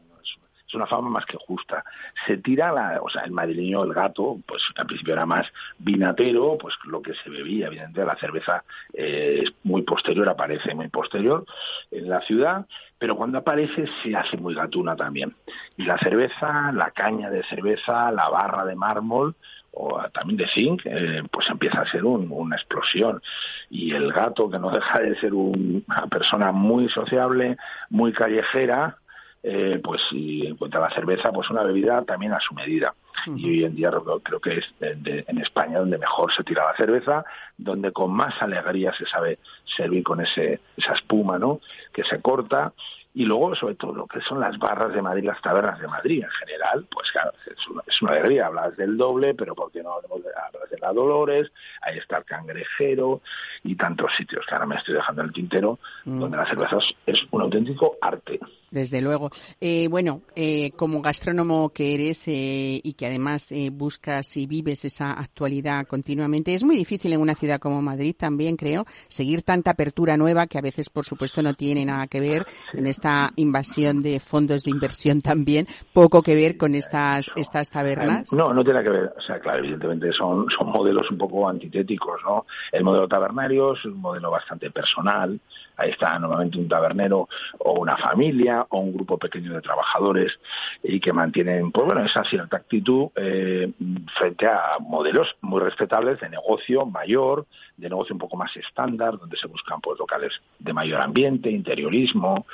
[0.69, 1.83] es una fama más que justa.
[2.27, 5.47] Se tira la, o sea, el madrileño, el gato, pues al principio era más
[5.79, 10.87] vinatero, pues lo que se bebía, evidentemente la cerveza eh, es muy posterior, aparece muy
[10.89, 11.43] posterior
[11.89, 12.67] en la ciudad,
[12.99, 15.33] pero cuando aparece se hace muy gatuna también.
[15.77, 19.35] Y la cerveza, la caña de cerveza, la barra de mármol,
[19.71, 23.21] o también de zinc, eh, pues empieza a ser una explosión.
[23.69, 27.57] Y el gato, que no deja de ser una persona muy sociable,
[27.89, 28.97] muy callejera,
[29.43, 32.93] eh, pues si encuentra la cerveza, pues una bebida también a su medida.
[33.35, 33.91] Y hoy en día
[34.23, 37.25] creo que es en España donde mejor se tira la cerveza,
[37.57, 39.39] donde con más alegría se sabe
[39.75, 41.59] servir con ese, esa espuma, ¿no?
[41.91, 42.71] Que se corta
[43.13, 46.23] y luego, sobre todo, lo que son las barras de Madrid, las tabernas de Madrid
[46.23, 48.45] en general, pues claro, es una, es una alegría.
[48.45, 51.51] Hablas del doble, pero ¿por qué no hablamos de, hablas de la Dolores?
[51.81, 53.21] Ahí está el cangrejero
[53.63, 56.19] y tantos sitios que ahora me estoy dejando en el tintero, mm.
[56.19, 58.39] donde la cerveza es un auténtico arte.
[58.71, 59.31] Desde luego.
[59.59, 64.85] Eh, bueno, eh, como gastrónomo que eres eh, y que además eh, buscas y vives
[64.85, 69.71] esa actualidad continuamente, es muy difícil en una ciudad como Madrid también, creo, seguir tanta
[69.71, 74.01] apertura nueva que a veces, por supuesto, no tiene nada que ver en esta invasión
[74.01, 78.31] de fondos de inversión también, poco que ver con estas estas tabernas.
[78.33, 79.13] No, no tiene que ver.
[79.17, 82.45] O sea, claro, evidentemente son, son modelos un poco antitéticos, ¿no?
[82.71, 85.39] El modelo tabernario es un modelo bastante personal.
[85.77, 87.29] Ahí está normalmente un tabernero
[87.59, 90.39] o una familia o un grupo pequeño de trabajadores
[90.83, 93.71] y que mantienen pues bueno esa cierta actitud eh,
[94.17, 97.45] frente a modelos muy respetables de negocio mayor,
[97.77, 102.45] de negocio un poco más estándar, donde se buscan pues locales de mayor ambiente, interiorismo,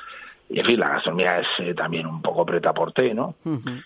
[0.47, 3.35] y en fin, la gastronomía es eh, también un poco preta por té, ¿no?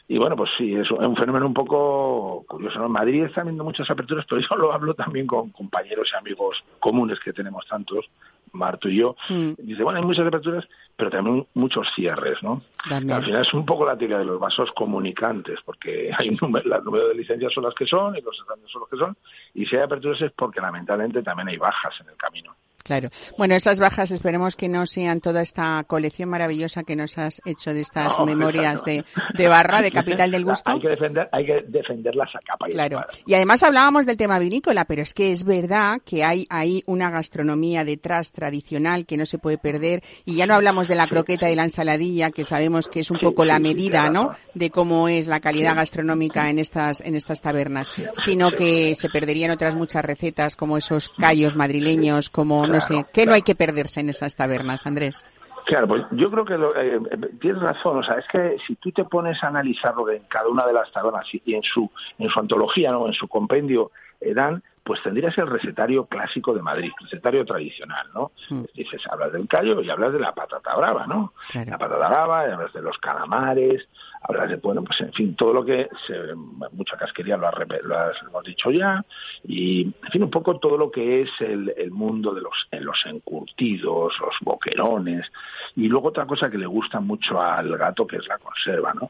[0.07, 2.87] Y bueno, pues sí, es un fenómeno un poco curioso, ¿no?
[2.87, 6.61] En Madrid están viendo muchas aperturas, pero yo lo hablo también con compañeros y amigos
[6.79, 8.05] comunes que tenemos tantos,
[8.53, 9.15] Marto y yo.
[9.29, 9.51] Mm.
[9.57, 12.61] Dice, bueno, hay muchas aperturas, pero también muchos cierres, ¿no?
[12.89, 16.75] Al final es un poco la teoría de los vasos comunicantes, porque hay un número,
[16.75, 19.17] el número de licencias son las que son y los extranjeros son los que son,
[19.53, 22.55] y si hay aperturas es porque lamentablemente también hay bajas en el camino.
[22.89, 23.09] Claro.
[23.37, 27.71] Bueno, esas bajas esperemos que no sean toda esta colección maravillosa que nos has hecho
[27.71, 29.03] de estas memorias de,
[29.47, 30.71] Barra, de Capital del Gusto.
[30.71, 33.01] Hay que, defender, hay que defenderlas a capa y Claro.
[33.27, 37.11] Y además hablábamos del tema vinícola, pero es que es verdad que hay ahí una
[37.11, 40.01] gastronomía detrás tradicional que no se puede perder.
[40.25, 43.19] Y ya no hablamos de la croqueta y la ensaladilla, que sabemos que es un
[43.19, 44.31] poco la medida, ¿no?
[44.55, 49.51] De cómo es la calidad gastronómica en estas, en estas tabernas, sino que se perderían
[49.51, 52.78] otras muchas recetas como esos callos madrileños, como no
[53.13, 55.25] ¿Qué no hay que perderse en esas tabernas, Andrés?
[55.65, 58.91] Claro, pues yo creo que eh, eh, tienes razón, o sea, es que si tú
[58.91, 62.39] te pones a analizarlo en cada una de las tabernas y en su en su
[62.39, 63.05] antología, ¿no?
[63.05, 68.31] en su compendio, eh, dan pues tendrías el recetario clásico de Madrid, recetario tradicional, ¿no?
[68.49, 68.63] Mm.
[68.73, 71.33] Dices, hablas del callo y hablas de la patata brava, ¿no?
[71.53, 73.87] La patata brava, y hablas de los calamares,
[74.21, 76.33] hablas de, bueno, pues en fin, todo lo que, se,
[76.71, 79.03] mucha casquería lo, has, hemos dicho ya,
[79.43, 83.03] y en fin, un poco todo lo que es el, mundo de los, en los
[83.05, 85.31] encurtidos, los boquerones,
[85.75, 89.09] y luego otra cosa que le gusta mucho al gato, que es la conserva, ¿no?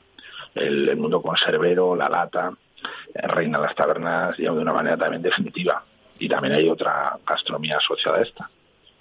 [0.55, 2.51] el mundo conservero, la lata,
[3.13, 5.83] reina las tabernas, digamos, de una manera también definitiva.
[6.19, 8.49] Y también hay otra gastronomía asociada a esta.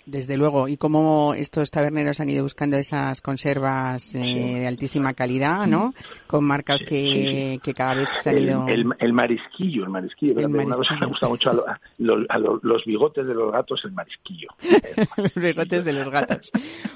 [0.09, 5.67] Desde luego, y cómo estos taberneros han ido buscando esas conservas eh, de altísima calidad,
[5.67, 5.93] ¿no?
[6.27, 8.67] Con marcas que, que cada vez se han ido...
[8.69, 13.35] El, marisquillo, el marisquillo, el Una cosa que me gusta mucho a, los bigotes de
[13.35, 14.49] los gatos, el marisquillo.
[15.19, 16.53] los bigotes de los gatos.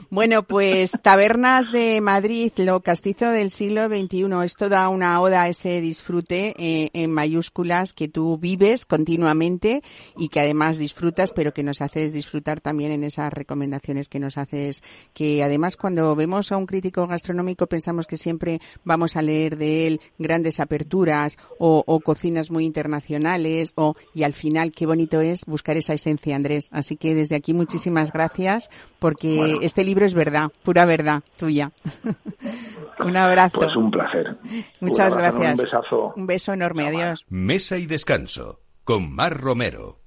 [0.09, 5.49] Bueno, pues Tabernas de Madrid, lo castizo del siglo XXI, es toda una oda a
[5.49, 9.83] ese disfrute eh, en mayúsculas que tú vives continuamente
[10.17, 14.39] y que además disfrutas, pero que nos haces disfrutar también en esas recomendaciones que nos
[14.39, 14.83] haces,
[15.15, 19.87] que además cuando vemos a un crítico gastronómico pensamos que siempre vamos a leer de
[19.87, 25.77] él grandes aperturas o, cocinas muy internacionales o y al final qué bonito es buscar
[25.77, 26.69] esa esencia, Andrés.
[26.73, 31.73] Así que desde aquí muchísimas gracias porque este libro es verdad, pura verdad tuya.
[33.01, 33.59] un abrazo.
[33.59, 34.37] Pues un placer.
[34.81, 35.59] Muchas gracias.
[35.59, 36.13] Un besazo.
[36.17, 36.87] Un beso enorme.
[36.87, 37.25] Adiós.
[37.29, 40.02] Mesa y descanso con Mar Romero.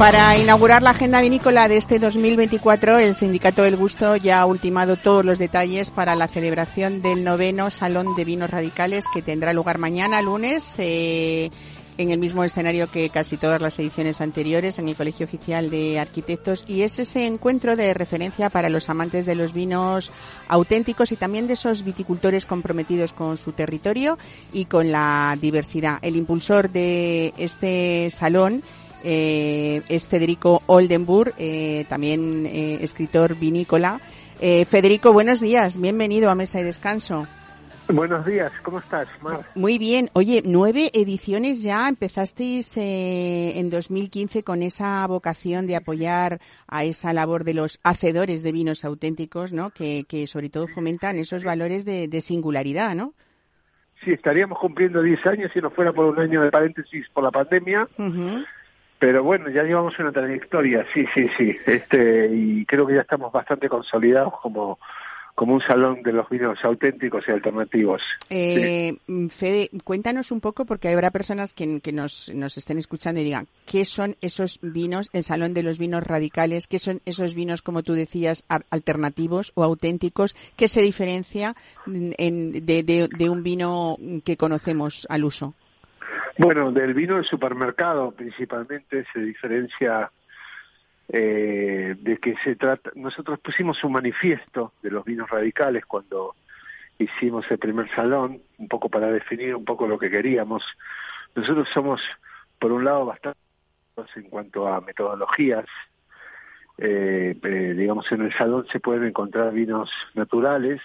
[0.00, 4.96] Para inaugurar la agenda vinícola de este 2024, el Sindicato del Gusto ya ha ultimado
[4.96, 9.76] todos los detalles para la celebración del noveno Salón de Vinos Radicales que tendrá lugar
[9.76, 11.50] mañana, lunes, eh,
[11.98, 15.98] en el mismo escenario que casi todas las ediciones anteriores, en el Colegio Oficial de
[15.98, 16.64] Arquitectos.
[16.66, 20.10] Y es ese encuentro de referencia para los amantes de los vinos
[20.48, 24.16] auténticos y también de esos viticultores comprometidos con su territorio
[24.50, 25.98] y con la diversidad.
[26.00, 28.62] El impulsor de este salón
[29.04, 34.00] eh, es Federico Oldenburg, eh, también eh, escritor vinícola.
[34.40, 37.26] Federico, buenos días, bienvenido a Mesa y Descanso.
[37.92, 39.44] Buenos días, ¿cómo estás, Mar?
[39.54, 40.08] Muy bien.
[40.14, 41.86] Oye, nueve ediciones ya.
[41.88, 48.52] Empezasteis en 2015 con esa vocación de apoyar a esa labor de los hacedores de
[48.52, 49.70] vinos auténticos, ¿no?
[49.70, 53.12] Que, sobre todo fomentan esos valores de, singularidad, ¿no?
[54.02, 57.30] Sí, estaríamos cumpliendo diez años si no fuera por un año de paréntesis por la
[57.30, 57.86] pandemia.
[59.00, 61.56] Pero bueno, ya llevamos una trayectoria, sí, sí, sí.
[61.66, 64.78] Este, y creo que ya estamos bastante consolidados como,
[65.34, 68.02] como un salón de los vinos auténticos y alternativos.
[68.28, 68.94] Eh,
[69.30, 73.86] Fede, cuéntanos un poco, porque habrá personas que, nos, nos estén escuchando y digan, ¿qué
[73.86, 76.68] son esos vinos, el salón de los vinos radicales?
[76.68, 80.36] ¿Qué son esos vinos, como tú decías, alternativos o auténticos?
[80.56, 81.54] ¿Qué se diferencia
[81.86, 85.54] en, de, de un vino que conocemos al uso?
[86.38, 90.10] Bueno, del vino de supermercado principalmente se diferencia
[91.08, 92.90] eh, de que se trata.
[92.94, 96.34] Nosotros pusimos un manifiesto de los vinos radicales cuando
[96.98, 100.62] hicimos el primer salón, un poco para definir un poco lo que queríamos.
[101.34, 102.00] Nosotros somos,
[102.58, 103.40] por un lado, bastante
[104.16, 105.66] en cuanto a metodologías.
[106.78, 110.80] Eh, eh, digamos, en el salón se pueden encontrar vinos naturales,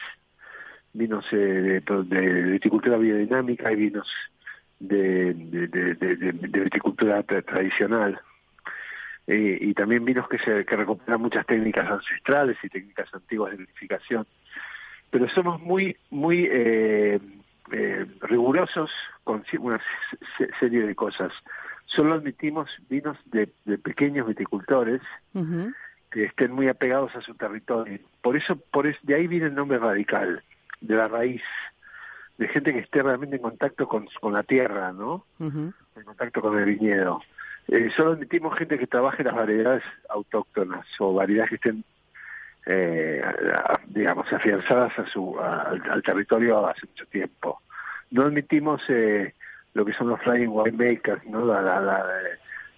[0.92, 4.08] vinos de, de viticultura biodinámica y vinos
[4.80, 8.20] de, de, de, viticultura tradicional.
[9.28, 13.58] Eh, y también vinos que, se, que recuperan muchas técnicas ancestrales y técnicas antiguas de
[13.58, 14.28] vinificación.
[15.10, 17.20] Pero somos muy, muy, eh,
[17.72, 18.92] eh, rigurosos
[19.24, 19.82] con una
[20.60, 21.32] serie de cosas.
[21.86, 25.02] Solo admitimos vinos de, pequeños viticultores
[26.12, 28.00] que estén muy apegados a su territorio.
[28.22, 30.44] Por eso, por es, de ahí viene el nombre radical,
[30.82, 31.42] de la raíz,
[32.38, 35.26] de gente que esté realmente en contacto con, con la tierra, ¿no?
[35.40, 37.22] En contacto con el viñedo.
[37.68, 41.84] Eh, solo admitimos gente que trabaje las variedades autóctonas o variedades que estén
[42.68, 43.24] eh,
[43.88, 47.62] digamos, afianzadas a su, al, territorio hace mucho tiempo.
[48.12, 49.34] No admitimos eh,
[49.74, 51.46] lo que son los flying winemakers, ¿no?
[51.46, 52.06] La, la,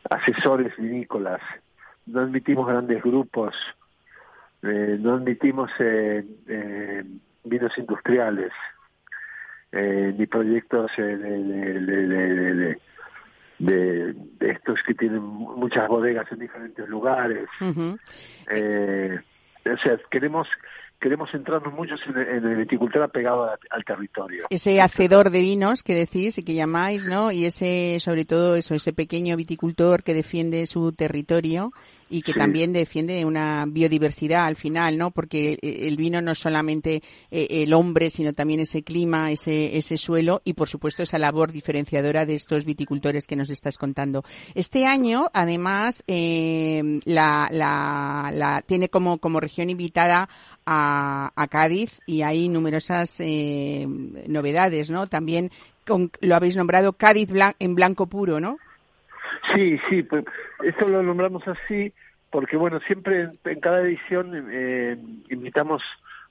[0.10, 1.41] asesores vinícolas.
[2.06, 3.56] No admitimos grandes grupos.
[4.63, 7.04] Eh, no admitimos eh, eh,
[7.43, 8.52] vinos industriales.
[9.71, 11.34] Eh, ni proyectos de, de,
[11.80, 12.77] de,
[13.60, 17.49] de, estos que tienen muchas bodegas en diferentes lugares.
[18.49, 19.19] eh,
[19.65, 20.47] o sea, queremos
[20.99, 24.45] queremos centrarnos mucho en, el viticultor apegado al, territorio.
[24.49, 27.32] Ese hacedor de vinos que decís y que llamáis, ¿no?
[27.32, 31.71] Y ese, sobre todo eso, ese pequeño viticultor que defiende su territorio
[32.10, 35.12] y que también defiende una biodiversidad al final, ¿no?
[35.12, 39.98] Porque el vino no es solamente eh, el hombre, sino también ese clima, ese, ese
[39.98, 44.24] suelo y, por supuesto, esa labor diferenciadora de estos viticultores que nos estás contando.
[44.56, 50.30] Este año, además, eh, la, la, la, tiene como, como región invitada
[50.65, 53.86] a, a Cádiz y hay numerosas eh,
[54.28, 55.08] novedades, ¿no?
[55.08, 55.52] También
[55.86, 58.58] con, lo habéis nombrado Cádiz en blanco puro, ¿no?
[59.54, 60.26] Sí, sí, pues
[60.63, 61.93] esto lo nombramos así
[62.30, 64.97] porque, bueno, siempre en, cada edición eh,
[65.30, 65.82] invitamos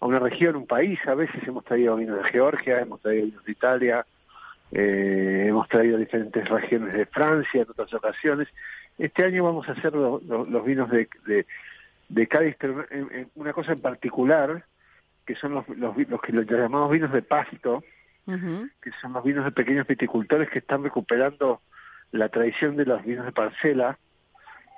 [0.01, 3.45] a una región, un país, a veces hemos traído vinos de Georgia, hemos traído vinos
[3.45, 4.07] de Italia,
[4.73, 8.49] eh, hemos traído diferentes regiones de Francia en otras ocasiones.
[8.99, 11.47] Este año vamos a hacer los vinos de, de,
[12.09, 14.65] de Cádiz, pero en, una cosa en particular,
[15.25, 17.83] que son los, los, los que los llamamos vinos de pasto,
[18.27, 21.61] que son los vinos de pequeños viticultores que están recuperando
[22.13, 23.99] la tradición de los vinos de parcela,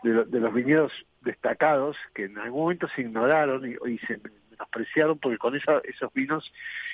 [0.03, 5.38] de, de los viñedos destacados, que en algún momento se ignoraron y, se menospreciaron porque
[5.38, 6.53] con esa, esos vinos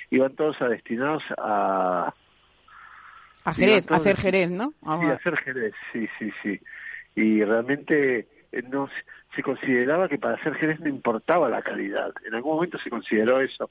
[0.09, 2.13] iban todos a destinados a...
[3.43, 4.71] A Jerez, a hacer Jerez, ¿no?
[4.81, 6.59] Sí, a hacer Jerez, sí, sí, sí.
[7.15, 8.89] Y realmente eh, no
[9.35, 12.11] se consideraba que para hacer Jerez no importaba la calidad.
[12.25, 13.69] En algún momento se consideró eso.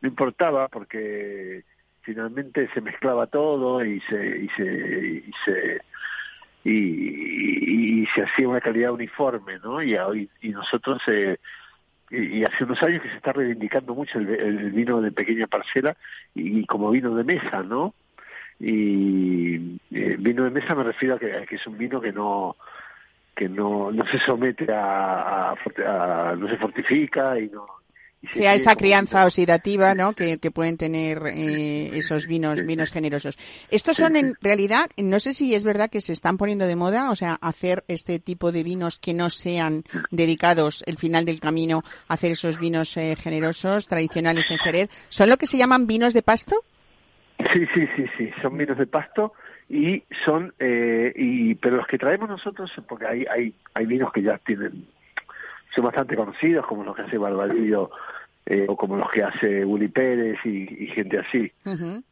[0.00, 1.64] No importaba porque
[2.02, 4.64] finalmente se mezclaba todo y se y se
[5.26, 5.82] y se
[6.66, 9.82] y, se hacía una calidad uniforme, ¿no?
[9.82, 9.96] Y,
[10.40, 11.38] y nosotros, eh,
[12.10, 15.96] y, hace unos años que se está reivindicando mucho el, vino de pequeña parcela
[16.34, 17.94] y, como vino de mesa, ¿no?
[18.58, 22.56] Y eh, vino de mesa me refiero a que, es un vino que no
[23.34, 27.66] que no, no se somete a, a no se fortifica y no
[28.32, 30.12] sea esa crianza oxidativa, ¿no?
[30.12, 33.36] Que, pueden tener eh, esos vinos, vinos generosos.
[33.70, 37.10] Estos son en realidad, no sé si es verdad que se están poniendo de moda,
[37.10, 41.82] o sea, hacer este tipo de vinos que no sean dedicados el final del camino
[42.08, 44.90] a hacer esos vinos eh, generosos, tradicionales en Jerez.
[45.08, 46.62] ¿Son lo que se llaman vinos de pasto?
[47.52, 49.34] Sí, sí, sí, sí, son vinos de pasto
[49.68, 54.22] y son, eh, y pero los que traemos nosotros, porque hay, hay, hay vinos que
[54.22, 54.86] ya tienen
[55.76, 57.90] son bastante conocidos, como los que hace Barbadillo
[58.46, 61.52] eh, o como los que hace Willy Pérez y, gente así.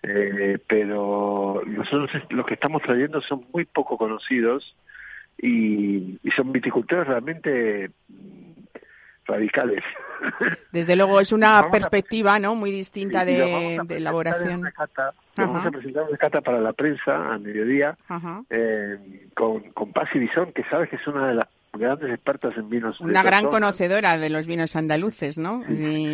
[0.02, 4.76] eh, pero nosotros los que estamos trayendo son muy poco conocidos
[5.38, 7.90] y, y son viticultores realmente
[9.26, 9.82] radicales.
[10.72, 14.62] Desde luego es una perspectiva no muy distinta de, de elaboración.
[15.36, 17.96] vamos a presentar una cata para la prensa a mediodía
[18.50, 21.48] eh, con, con Paz y Bison, que sabes que es una de las
[21.78, 23.00] grandes expertas en vinos.
[23.00, 25.62] Una gran conocedora de los vinos andaluces, ¿no?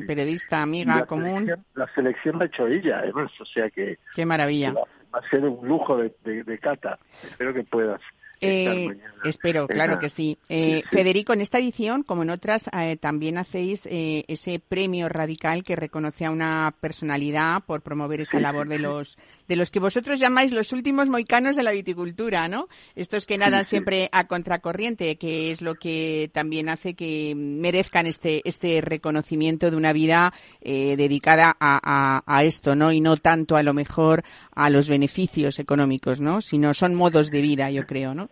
[0.06, 1.50] periodista, amiga, común.
[1.74, 3.98] la selección la ha hecho ella, además, o sea que...
[4.14, 4.72] Qué maravilla.
[4.72, 6.98] Va, a ser un lujo de, de cata.
[7.10, 8.00] Espero que puedas
[8.40, 10.38] eh, espero, claro que sí.
[10.48, 15.62] Eh, Federico, en esta edición, como en otras, eh, también hacéis eh, ese premio radical
[15.62, 20.20] que reconoce a una personalidad por promover esa labor de los de los que vosotros
[20.20, 22.68] llamáis los últimos moicanos de la viticultura, ¿no?
[22.94, 28.42] Estos que nadan siempre a contracorriente, que es lo que también hace que merezcan este
[28.48, 32.92] este reconocimiento de una vida dedicada a, a esto, ¿no?
[32.92, 34.22] Y no tanto a lo mejor
[34.54, 36.40] a los beneficios económicos, ¿no?
[36.40, 38.29] Sino son modos de vida, yo creo, ¿no?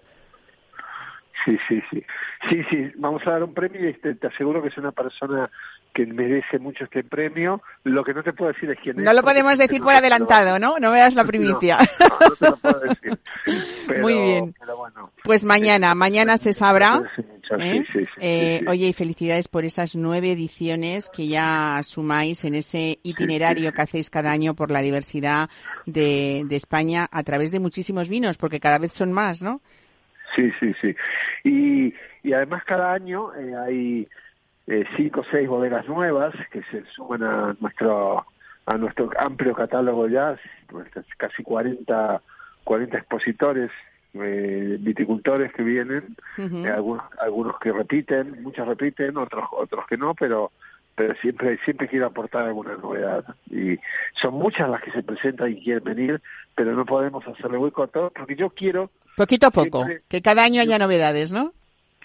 [1.48, 2.04] Sí, sí, sí.
[2.50, 5.50] Sí, sí, vamos a dar un premio y este, te aseguro que es una persona
[5.94, 7.62] que merece mucho este premio.
[7.84, 9.04] Lo que no te puedo decir es quién es.
[9.04, 10.78] No lo podemos decir por adelantado, ¿no?
[10.78, 11.78] No veas la primicia.
[11.78, 13.18] No, no, te lo puedo decir.
[14.02, 14.54] Muy bien.
[15.24, 17.02] pues mañana, mañana se sabrá.
[17.02, 17.08] ¿eh?
[17.16, 17.22] sí,
[17.92, 18.70] sí, sí, Eh, sí, sí.
[18.70, 24.10] Oye, y felicidades por esas nueve ediciones que ya sumáis en ese itinerario que hacéis
[24.10, 25.48] cada año por la diversidad
[25.86, 29.62] de, de España a través de muchísimos vinos, porque cada vez son más, ¿no?
[30.34, 30.94] Sí, sí, sí.
[31.44, 34.08] Y, y además cada año eh, hay
[34.66, 38.26] eh, cinco o seis bodegas nuevas que se suman a nuestro
[38.66, 40.38] a nuestro amplio catálogo ya,
[41.16, 42.20] casi 40,
[42.64, 43.70] 40 expositores,
[44.12, 50.14] eh, viticultores que vienen, eh, algunos, algunos que repiten, muchos repiten, otros otros que no,
[50.14, 50.52] pero
[50.98, 53.78] pero siempre siempre quiero aportar alguna novedad y
[54.20, 56.20] son muchas las que se presentan y quieren venir
[56.56, 60.20] pero no podemos hacerle hueco a todos porque yo quiero Poquito a poco, Siempre- que
[60.22, 61.52] cada año haya novedades, ¿no?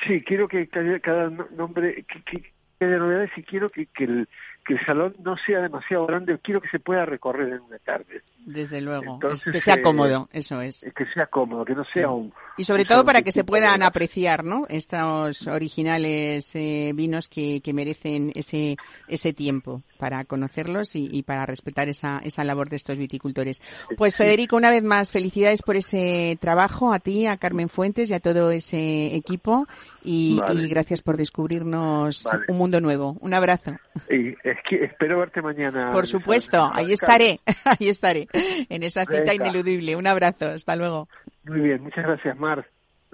[0.07, 2.41] Sí, quiero que cada, cada no- nombre, que, que,
[2.79, 4.27] que haya novedades y quiero que, que, el,
[4.65, 8.21] que el salón no sea demasiado grande, quiero que se pueda recorrer en una tarde,
[8.45, 9.13] Desde luego.
[9.15, 10.85] Entonces, Es que sea eh, cómodo, eso es.
[10.95, 12.33] que sea cómodo, que no sea un...
[12.57, 14.65] Y sobre todo para que se puedan apreciar, ¿no?
[14.69, 18.77] Estos originales eh, vinos que, que merecen ese,
[19.07, 23.61] ese tiempo para conocerlos y, y para respetar esa, esa labor de estos viticultores.
[23.95, 28.13] Pues Federico, una vez más, felicidades por ese trabajo a ti, a Carmen Fuentes y
[28.13, 29.65] a todo ese equipo
[30.03, 30.61] y, Vale.
[30.61, 32.43] y gracias por descubrirnos Vale.
[32.49, 33.15] un mundo nuevo.
[33.21, 33.77] Un abrazo.
[34.09, 35.93] Y es que espero verte mañana.
[35.93, 38.27] Por supuesto, ahí estaré, ahí estaré,
[38.67, 39.35] en esa cita Venga.
[39.35, 39.95] ineludible.
[39.95, 41.07] Un abrazo, hasta luego.
[41.45, 42.67] Muy bien, muchas gracias, Mar.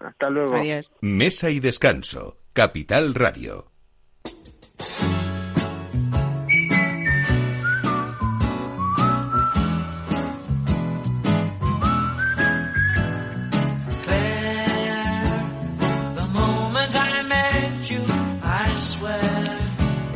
[0.04, 0.56] Hasta luego.
[0.56, 0.90] Adiós.
[1.02, 2.38] Mesa y descanso.
[2.54, 3.70] Capital Radio.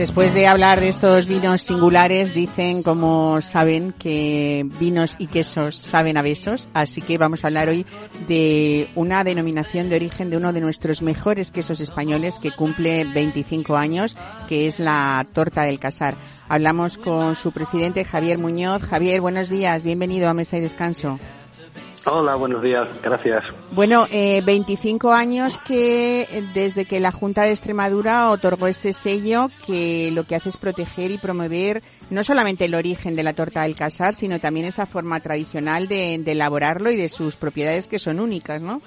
[0.03, 6.17] Después de hablar de estos vinos singulares, dicen, como saben, que vinos y quesos saben
[6.17, 6.67] a besos.
[6.73, 7.85] Así que vamos a hablar hoy
[8.27, 13.77] de una denominación de origen de uno de nuestros mejores quesos españoles que cumple 25
[13.77, 14.17] años,
[14.49, 16.15] que es la torta del casar.
[16.49, 18.81] Hablamos con su presidente Javier Muñoz.
[18.83, 21.17] Javier, buenos días, bienvenido a Mesa y Descanso.
[22.05, 23.45] Hola, buenos días, gracias.
[23.71, 29.49] Bueno, eh, 25 años que eh, desde que la Junta de Extremadura otorgó este sello
[29.65, 33.63] que lo que hace es proteger y promover no solamente el origen de la torta
[33.63, 37.99] del casar, sino también esa forma tradicional de, de elaborarlo y de sus propiedades que
[37.99, 38.81] son únicas, ¿no?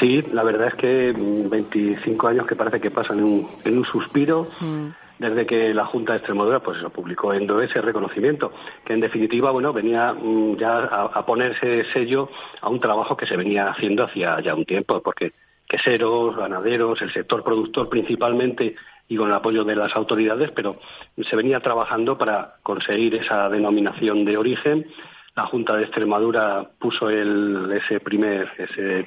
[0.00, 3.78] Sí, la verdad es que mm, 25 años que parece que pasan en un, en
[3.78, 5.01] un suspiro Mm.
[5.22, 8.52] Desde que la Junta de Extremadura pues lo publicó en ese reconocimiento,
[8.84, 12.28] que en definitiva bueno venía mm, ya a, a ponerse sello
[12.60, 15.32] a un trabajo que se venía haciendo hacía ya un tiempo, porque
[15.68, 18.74] queseros, ganaderos, el sector productor principalmente
[19.08, 20.76] y con el apoyo de las autoridades, pero
[21.18, 24.86] se venía trabajando para conseguir esa denominación de origen.
[25.34, 28.50] La Junta de Extremadura puso el, ese primer,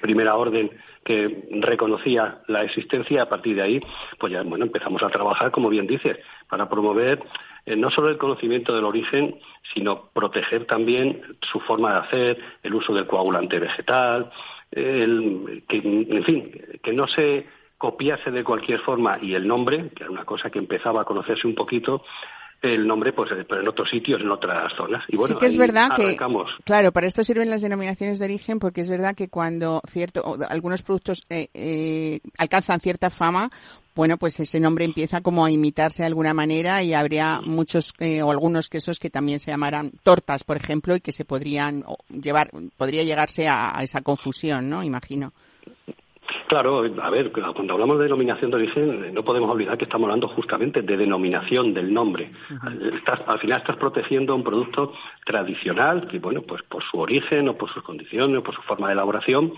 [0.01, 0.71] primera orden
[1.03, 3.82] que reconocía la existencia a partir de ahí,
[4.19, 6.17] pues ya bueno, empezamos a trabajar, como bien dices,
[6.49, 7.21] para promover
[7.65, 9.39] eh, no solo el conocimiento del origen,
[9.73, 14.32] sino proteger también su forma de hacer, el uso del coagulante vegetal,
[14.71, 16.51] el, que, en fin,
[16.82, 17.45] que no se
[17.78, 21.47] copiase de cualquier forma y el nombre, que era una cosa que empezaba a conocerse
[21.47, 22.03] un poquito,
[22.74, 25.03] el nombre, pues, eh, pero en otros sitios, en otras zonas.
[25.07, 26.18] Y bueno, sí que es verdad que,
[26.63, 30.82] claro, para esto sirven las denominaciones de origen porque es verdad que cuando cierto, algunos
[30.82, 33.51] productos eh, eh, alcanzan cierta fama,
[33.95, 38.22] bueno, pues ese nombre empieza como a imitarse de alguna manera y habría muchos eh,
[38.22, 42.51] o algunos quesos que también se llamaran tortas, por ejemplo, y que se podrían llevar,
[42.76, 44.84] podría llegarse a, a esa confusión, ¿no?
[44.84, 45.32] Imagino.
[46.47, 50.28] Claro, a ver, cuando hablamos de denominación de origen, no podemos olvidar que estamos hablando
[50.28, 52.32] justamente de denominación del nombre.
[52.95, 54.93] Estás- al final estás protegiendo un producto
[55.26, 58.88] tradicional que, bueno, pues por su origen o por sus condiciones o por su forma
[58.88, 59.53] de elaboración,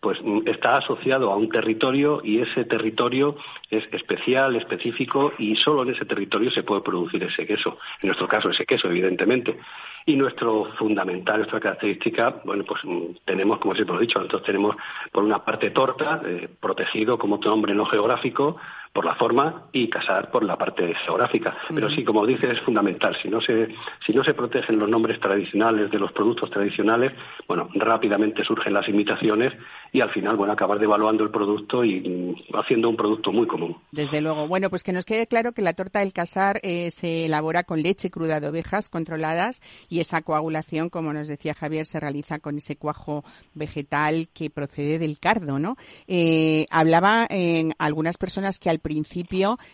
[0.00, 3.36] pues mm, está asociado a un territorio y ese territorio
[3.70, 7.78] es especial, específico y solo en ese territorio se puede producir ese queso.
[8.02, 9.58] En nuestro caso, ese queso, evidentemente.
[10.06, 14.42] Y nuestro fundamental, nuestra característica, bueno, pues mm, tenemos, como siempre lo he dicho, nosotros
[14.44, 14.76] tenemos
[15.12, 18.56] por una parte torta, eh, protegido como otro nombre no geográfico,
[18.92, 21.56] por la forma y casar por la parte geográfica.
[21.72, 23.16] Pero sí, como dices, es fundamental.
[23.22, 23.68] Si no se,
[24.04, 27.12] si no se protegen los nombres tradicionales de los productos tradicionales,
[27.46, 29.52] bueno, rápidamente surgen las imitaciones
[29.92, 33.76] y al final, bueno, acabar devaluando el producto y mm, haciendo un producto muy común.
[33.92, 34.48] Desde luego.
[34.48, 37.82] Bueno, pues que nos quede claro que la torta del casar eh, se elabora con
[37.82, 42.58] leche cruda de ovejas controladas y esa coagulación, como nos decía Javier, se realiza con
[42.58, 43.24] ese cuajo
[43.54, 45.76] vegetal que procede del cardo, ¿no?
[46.06, 48.89] Eh, hablaba en algunas personas que al principio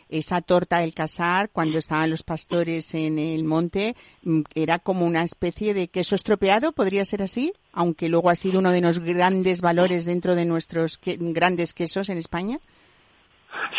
[0.08, 5.22] esa torta del casar, cuando estaban los pastores en el monte, mm, era como una
[5.22, 7.52] especie de queso estropeado, ¿podría ser así?
[7.72, 12.08] Aunque luego ha sido uno de los grandes valores dentro de nuestros que- grandes quesos
[12.08, 12.58] en España.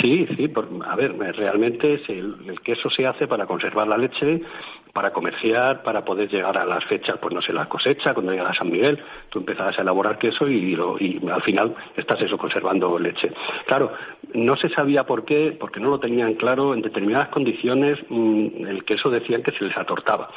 [0.02, 0.52] Sí, sí,
[0.86, 4.42] a ver, realmente el, queso se hace para conservar la leche,
[4.98, 8.50] para comerciar, para poder llegar a las fechas, pues no sé, la cosecha, cuando llega
[8.50, 10.74] a San Miguel, tú empezabas a elaborar queso y,
[11.32, 13.32] al final estás eso, conservando leche.
[13.68, 13.94] Claro,
[14.34, 18.86] no se sabía por qué, porque no lo tenían claro, en determinadas condiciones mm, el
[18.86, 20.32] queso decían que se les atortaba,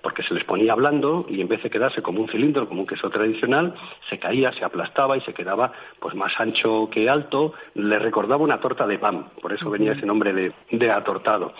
[0.00, 2.86] porque se les ponía blando y en vez de quedarse como un cilindro, como un
[2.86, 3.74] queso tradicional,
[4.08, 8.60] se caía, se aplastaba y se quedaba pues más ancho que alto, le recordaba una
[8.60, 11.52] torta de pan, por eso venía ese nombre de, de atortado.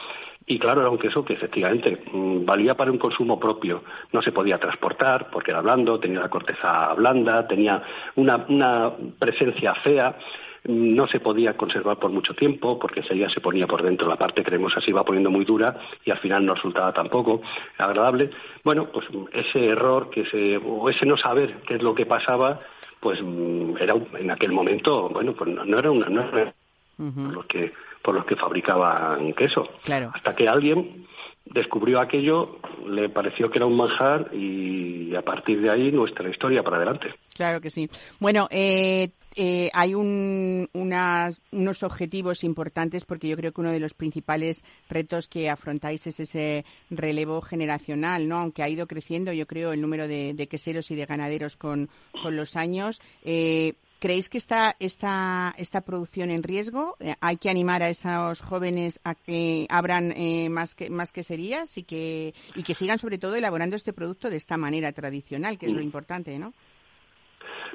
[0.47, 3.82] Y claro, era un queso que efectivamente mm, valía para un consumo propio.
[4.12, 7.82] No se podía transportar porque era blando, tenía la corteza blanda, tenía
[8.16, 10.16] una, una presencia fea.
[10.64, 14.16] Mm, no se podía conservar por mucho tiempo porque enseguida se ponía por dentro la
[14.16, 17.40] parte cremosa se iba poniendo muy dura y al final no resultaba tampoco
[17.78, 18.28] agradable.
[18.62, 22.61] Bueno pues ese error que se o ese no saber qué es lo que pasaba
[23.01, 26.55] pues mm, era en aquel momento bueno pues no, era una no era
[26.97, 27.72] lo que
[28.05, 29.66] por los que fabricaban queso.
[30.12, 31.07] Hasta que alguien
[31.46, 36.62] descubrió aquello, le pareció que era un manjar y a partir de ahí nuestra historia
[36.62, 37.14] para adelante.
[37.34, 37.88] Claro que sí.
[38.20, 44.64] Bueno, eh, eh, hay unos objetivos importantes porque yo creo que uno de los principales
[44.90, 48.36] retos que afrontáis es ese relevo generacional, ¿no?
[48.36, 51.88] Aunque ha ido creciendo, yo creo, el número de, queseros y de ganaderos con,
[52.22, 53.00] con los años.
[53.24, 53.72] Eh,
[54.05, 56.94] ¿Creéis que está esta, esta producción en riesgo?
[57.00, 61.78] Eh, ¿Hay que animar a esos jóvenes a que abran eh, más, que, más queserías
[61.78, 65.64] y que, y que sigan sobre todo elaborando este producto de esta manera tradicional, que
[65.64, 66.52] es lo importante, ¿no?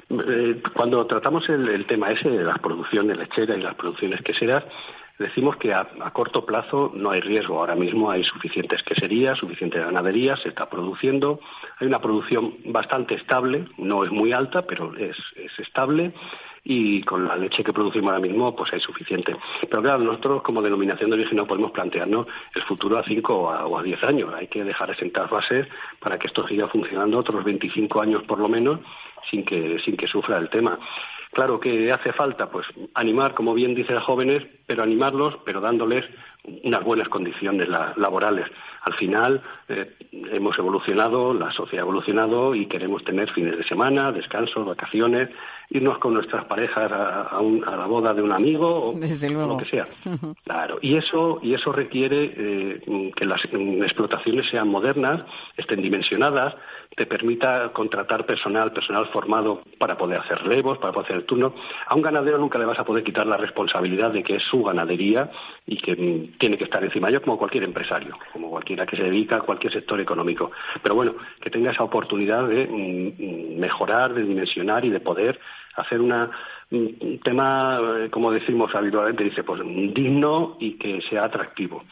[0.08, 4.62] Eh, cuando tratamos el, tema ese de las producciones lecheras y las producciones queseras,
[5.20, 7.58] decimos que a, corto plazo no hay riesgo.
[7.58, 11.40] Ahora mismo hay suficientes queserías, suficiente ganadería, se está produciendo.
[11.78, 15.16] Hay una producción bastante estable, no es muy alta, pero es,
[15.58, 16.12] estable
[16.62, 19.36] y con la leche que producimos ahora mismo pues hay suficiente.
[19.68, 23.78] Pero claro, nosotros como denominación de origen no podemos plantearnos el futuro a 5 o
[23.78, 24.34] a 10 años.
[24.34, 25.66] Hay que dejar de sentar bases
[26.00, 28.80] para que esto siga funcionando otros 25 años por lo menos
[29.30, 30.78] sin que, sin que sufra el tema.
[31.32, 36.04] Claro que hace falta, pues, animar, como bien dice a jóvenes, pero animarlos, pero dándoles
[36.64, 38.46] unas buenas condiciones laborales.
[38.82, 39.94] Al final eh,
[40.32, 45.28] hemos evolucionado, la sociedad ha evolucionado y queremos tener fines de semana, descansos, vacaciones,
[45.68, 49.88] irnos con nuestras parejas a, la boda de un amigo o lo que sea.
[50.44, 55.22] Claro, y eso y eso requiere eh, que las explotaciones sean modernas,
[55.56, 56.54] estén dimensionadas,
[56.96, 61.54] te permita contratar personal, personal formado para poder hacer relevos, para poder hacer el turno.
[61.86, 64.62] A un ganadero nunca le vas a poder quitar la responsabilidad de que es su
[64.62, 65.30] ganadería
[65.66, 67.10] y que mm, tiene que estar encima.
[67.10, 70.50] Yo como cualquier empresario, como cualquiera que se dedica a cualquier sector económico.
[70.82, 75.40] Pero bueno, que tenga esa oportunidad de mm, mejorar, de dimensionar y de poder
[75.76, 76.30] hacer una,
[76.70, 81.84] un tema, eh, como decimos habitualmente, dice, pues digno y que sea atractivo.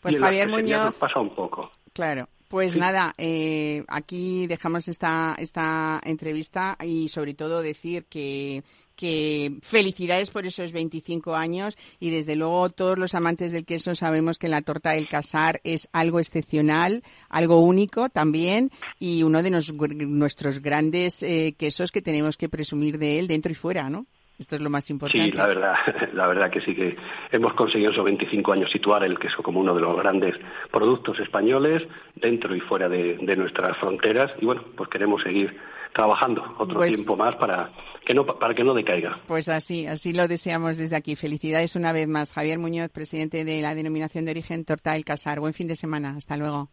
[0.00, 0.98] Pues Javier Muñoz.
[0.98, 1.72] Pasa un poco.
[1.92, 2.28] Claro.
[2.48, 8.62] Pues nada, eh, aquí dejamos esta, esta entrevista y sobre todo decir que,
[8.96, 14.38] que felicidades por esos 25 años y desde luego todos los amantes del queso sabemos
[14.38, 20.60] que la torta del casar es algo excepcional, algo único también y uno de nuestros
[20.60, 24.06] grandes eh, quesos que tenemos que presumir de él dentro y fuera, ¿no?
[24.38, 25.30] Esto es lo más importante.
[25.30, 25.74] Sí, la verdad,
[26.12, 26.96] la verdad que sí que
[27.30, 30.34] hemos conseguido esos 25 años situar el queso como uno de los grandes
[30.72, 31.82] productos españoles
[32.16, 35.56] dentro y fuera de, nuestras fronteras y bueno, pues queremos seguir
[35.92, 37.70] trabajando otro pues tiempo más para
[38.04, 39.20] que no para que no decaiga.
[39.26, 41.14] Pues así, así lo deseamos desde aquí.
[41.16, 45.40] Felicidades una vez más, Javier Muñoz, presidente de la denominación de origen Torta del Casar.
[45.40, 46.14] Buen fin de semana.
[46.16, 46.70] Hasta luego.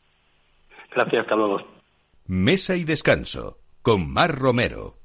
[0.93, 1.61] Gracias, hasta luego.
[2.25, 5.00] Mesa y descanso con Mar Romero.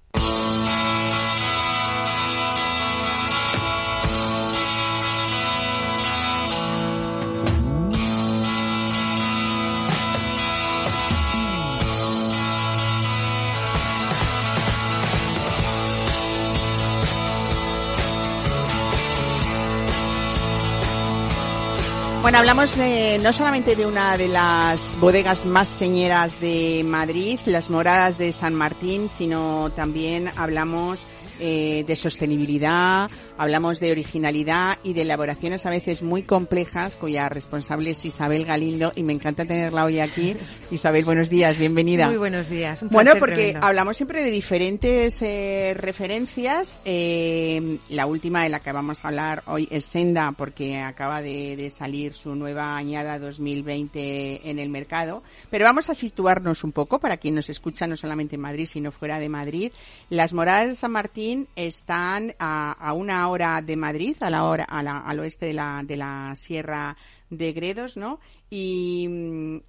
[22.27, 22.77] Bueno, hablamos
[23.23, 28.53] no solamente de una de las bodegas más señeras de Madrid, las moradas de San
[28.53, 31.07] Martín, sino también hablamos
[31.39, 33.09] eh, de sostenibilidad,
[33.39, 38.93] hablamos de originalidad y de elaboraciones a veces muy complejas, cuya responsable es Isabel Galindo
[38.95, 40.37] y me encanta tenerla hoy aquí.
[40.71, 42.09] Isabel, buenos días, bienvenida.
[42.09, 42.83] Muy buenos días.
[42.91, 46.81] bueno, porque hablamos siempre de diferentes eh, referencias.
[46.85, 51.57] Eh, la última de la que vamos a hablar hoy es Senda, porque acaba de,
[51.57, 55.23] de salir su nueva añada 2020 en el mercado.
[55.51, 58.93] Pero vamos a situarnos un poco para quien nos escucha no solamente en Madrid, sino
[58.93, 59.73] fuera de Madrid.
[60.11, 64.65] Las moradas de San Martín están a, a una hora de Madrid, a la hora,
[64.65, 66.97] a la- al oeste de la, de la Sierra
[67.31, 68.21] de Gredos, ¿no?
[68.51, 69.09] Y,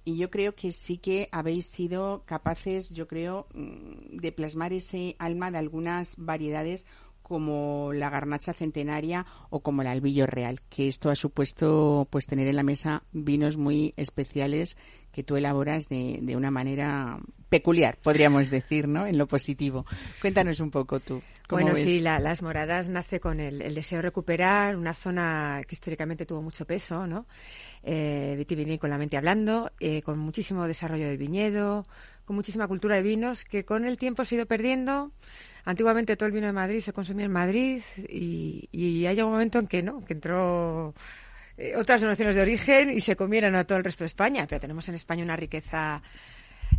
[0.04, 5.16] y yo creo que sí que habéis sido capaces, yo creo, mm, de plasmar ese
[5.18, 6.86] alma de algunas variedades
[7.22, 12.48] como la garnacha centenaria o como el albillo real, que esto ha supuesto pues tener
[12.48, 14.78] en la mesa vinos muy especiales
[15.18, 19.04] que tú elaboras de, de una manera peculiar, podríamos decir, ¿no?
[19.04, 19.84] En lo positivo.
[20.20, 21.20] Cuéntanos un poco tú.
[21.48, 21.82] ¿cómo Bueno, ves?
[21.82, 26.24] sí, la- las moradas nace con el, el deseo de recuperar una zona que históricamente
[26.24, 27.26] tuvo mucho peso, ¿no?
[27.82, 31.84] Eh, vitivinícolamente hablando, eh, con muchísimo desarrollo del viñedo,
[32.24, 35.10] con muchísima cultura de vinos que con el tiempo se ha ido perdiendo.
[35.64, 39.32] Antiguamente todo el vino de Madrid se consumía en Madrid y, y ha llegado un
[39.34, 40.94] momento en que no, que entró
[41.58, 44.60] eh, otras denominaciones de origen y se comieron a todo el resto de España, pero
[44.60, 46.00] tenemos en España una riqueza.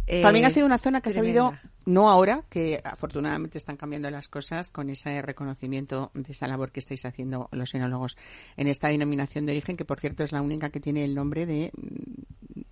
[0.07, 1.53] eh, También ha sido una zona que ha sabido,
[1.85, 6.79] no ahora, que afortunadamente están cambiando las cosas con ese reconocimiento de esa labor que
[6.79, 8.17] estáis haciendo los enólogos
[8.57, 11.45] en esta denominación de origen, que por cierto es la única que tiene el nombre
[11.45, 11.71] de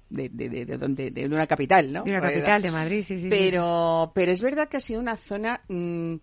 [0.09, 2.03] de, de, de, de donde, de una capital, ¿no?
[2.03, 3.27] De una capital, de Madrid, sí, sí, sí.
[3.29, 6.15] Pero, pero es verdad que ha sido una zona mm,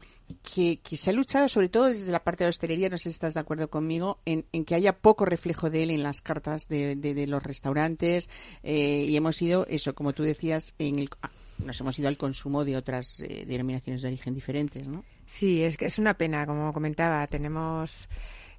[0.43, 3.11] que, que se ha luchado, sobre todo desde la parte de hostelería, no sé si
[3.11, 6.69] estás de acuerdo conmigo, en, en que haya poco reflejo de él en las cartas
[6.69, 8.31] de, de, de los restaurantes
[8.63, 12.17] eh, y hemos ido, eso, como tú decías, en el, ah, nos hemos ido al
[12.17, 15.05] consumo de otras eh, denominaciones de origen diferentes, ¿no?
[15.27, 17.27] Sí, es que es una pena, como comentaba.
[17.27, 18.09] Tenemos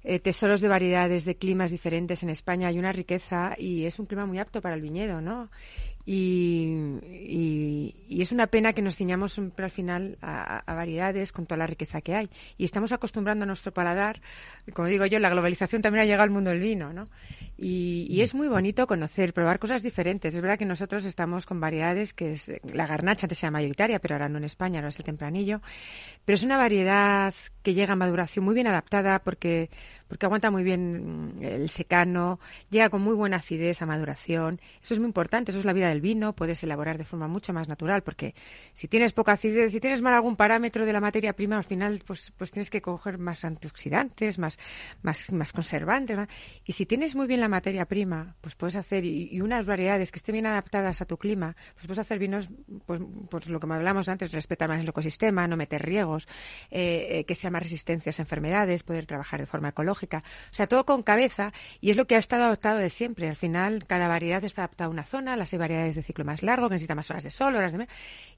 [0.02, 2.68] eh, tesoros de variedades, de climas diferentes en España.
[2.68, 5.50] Hay una riqueza y es un clima muy apto para el viñedo, ¿no?
[6.06, 6.72] Y,
[7.04, 11.44] y- y es una pena que nos ciñamos siempre al final a, a variedades con
[11.46, 12.30] toda la riqueza que hay.
[12.56, 14.20] Y estamos acostumbrando a nuestro paladar,
[14.72, 17.06] como digo yo, la globalización también ha llegado al mundo del vino, ¿no?
[17.58, 20.34] Y, y es muy bonito conocer, probar cosas diferentes.
[20.34, 24.14] Es verdad que nosotros estamos con variedades que es la garnacha antes era mayoritaria, pero
[24.14, 25.60] ahora no en España, ahora es el tempranillo.
[26.24, 27.34] Pero es una variedad
[27.64, 29.70] que llega a maduración muy bien adaptada porque,
[30.08, 32.38] porque aguanta muy bien mm, el secano,
[32.70, 34.60] llega con muy buena acidez a maduración.
[34.82, 37.52] Eso es muy importante, eso es la vida del vino, puedes elaborar de forma mucho
[37.52, 38.34] más natural porque
[38.72, 42.02] si tienes poca acidez, si tienes mal algún parámetro de la materia prima, al final
[42.06, 44.58] pues, pues tienes que coger más antioxidantes, más,
[45.02, 46.16] más, más conservantes.
[46.16, 46.28] más-
[46.64, 50.12] Y si tienes muy bien la materia prima, pues puedes hacer y, y unas variedades
[50.12, 52.48] que estén bien adaptadas a tu clima, pues puedes hacer vinos,
[52.86, 53.00] pues,
[53.30, 56.28] pues lo que hablamos antes, respetar más el ecosistema, no meter riegos,
[56.70, 59.95] eh, eh, que sean más resistentes a enfermedades, poder trabajar de forma ecológica.
[60.04, 63.28] O sea, todo con cabeza y es lo que ha estado adaptado de siempre.
[63.28, 66.42] Al final, cada variedad está adaptada a una zona, las hay variedades de ciclo más
[66.42, 67.86] largo, que necesitan más horas de sol, horas de...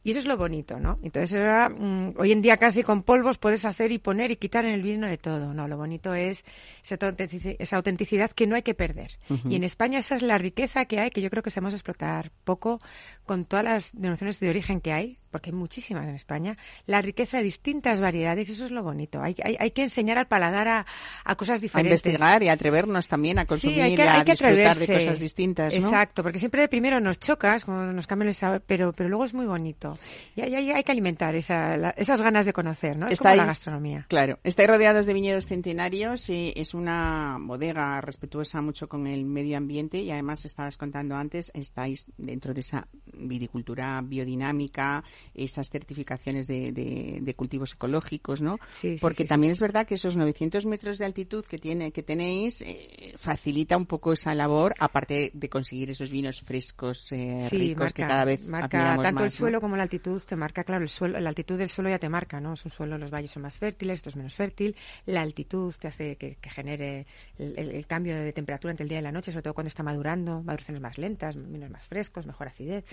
[0.05, 0.99] Y eso es lo bonito, ¿no?
[1.03, 4.65] Entonces, ahora, mm, hoy en día casi con polvos puedes hacer y poner y quitar
[4.65, 5.67] en el vino de todo, ¿no?
[5.69, 6.45] Lo bonito es
[6.83, 9.19] esa autentici- esa autenticidad que no hay que perder.
[9.45, 12.31] Y en España esa es la riqueza que hay, que yo creo que sabemos explotar
[12.45, 12.81] poco
[13.25, 16.57] con todas las denominaciones de origen que hay, porque hay muchísimas en España,
[16.87, 19.21] la riqueza de distintas variedades, y eso es lo bonito.
[19.21, 20.87] Hay, hay, hay que enseñar al paladar a,
[21.25, 22.05] a cosas A diferentes.
[22.07, 25.21] investigar y atrevernos también a consumir Sí, hay que, y a que disfrutar de cosas
[25.21, 25.81] distintas, ¿no?
[25.87, 29.25] Exacto, porque siempre de primero nos chocas, como nos cambian el sabor, pero, pero luego
[29.25, 29.99] es muy bonito.
[30.37, 33.09] Y hay, hay- que alimentar esa, la- esas ganas de conocer, ¿no?
[33.09, 34.07] Es como la gastronomía.
[34.09, 39.57] Claro, estáis rodeados de viñedos centenarios, eh, es una bodega respetuosa mucho con el medio
[39.57, 46.73] ambiente y además estabas contando antes, estáis dentro de esa viticultura biodinámica, esas certificaciones de,
[46.73, 48.59] de- de cultivos ecológicos, ¿no?
[48.71, 49.29] Sí, sí, Porque sí.
[49.29, 53.77] también es verdad que esos 900 metros de altitud que tiene que tenéis eh, facilita
[53.77, 58.25] un poco esa labor, aparte de conseguir esos vinos frescos, eh, Sí, ricos que cada
[58.25, 58.69] vez marca
[59.03, 61.91] tanto el suelo como la altitud te marca claro el suelo la altitud del suelo
[61.91, 64.35] ya te marca no es un suelo los valles son más fértiles esto es menos
[64.35, 64.75] fértil
[65.07, 67.07] la altitud te hace que, que genere
[67.39, 69.69] el, el- el cambio de temperatura entre el día y la noche sobre todo cuando
[69.69, 72.85] está madurando maduraciones más lentas vinos más frescos mejor acidez.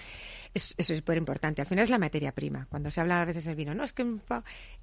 [0.53, 1.61] Es- eso es súper importante.
[1.61, 2.67] Al final es la materia prima.
[2.69, 4.05] Cuando se habla a veces del vino no es que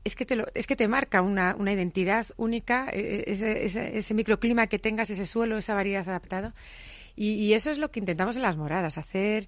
[0.04, 4.14] es que te lo- es que te marca una, una identidad única eh, ese, ese,
[4.14, 6.54] microclima que tengas ese suelo esa variedad adaptada
[7.14, 9.46] y eso es lo que intentamos en las moradas, hacer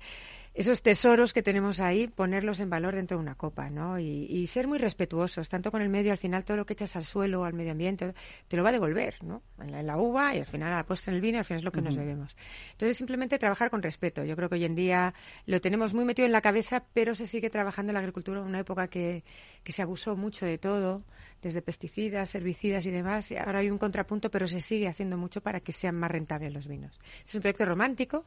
[0.55, 3.99] esos tesoros que tenemos ahí, ponerlos en valor dentro de una copa, ¿no?
[3.99, 6.95] Y, y ser muy respetuosos, tanto con el medio, al final todo lo que echas
[6.95, 8.15] al suelo o al medio ambiente
[8.47, 9.43] te lo va a devolver, ¿no?
[9.61, 11.39] En la, en la uva y al final a la puesta en el vino y
[11.41, 12.37] al final es lo que nos bebemos.
[12.71, 14.25] Entonces simplemente trabajar con respeto.
[14.25, 15.13] Yo creo que hoy en día
[15.47, 18.47] lo tenemos muy metido en la cabeza, pero se sigue trabajando en la agricultura en
[18.47, 19.25] una época que,
[19.65, 21.03] que se abusó mucho de todo,
[21.43, 23.31] desde pesticidas, herbicidas y demás.
[23.31, 26.53] Y ahora hay un contrapunto, pero se sigue haciendo mucho para que sean más rentables
[26.53, 26.99] los vinos.
[27.25, 28.25] Es un proyecto romántico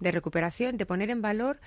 [0.00, 1.60] de recuperación, de poner en valor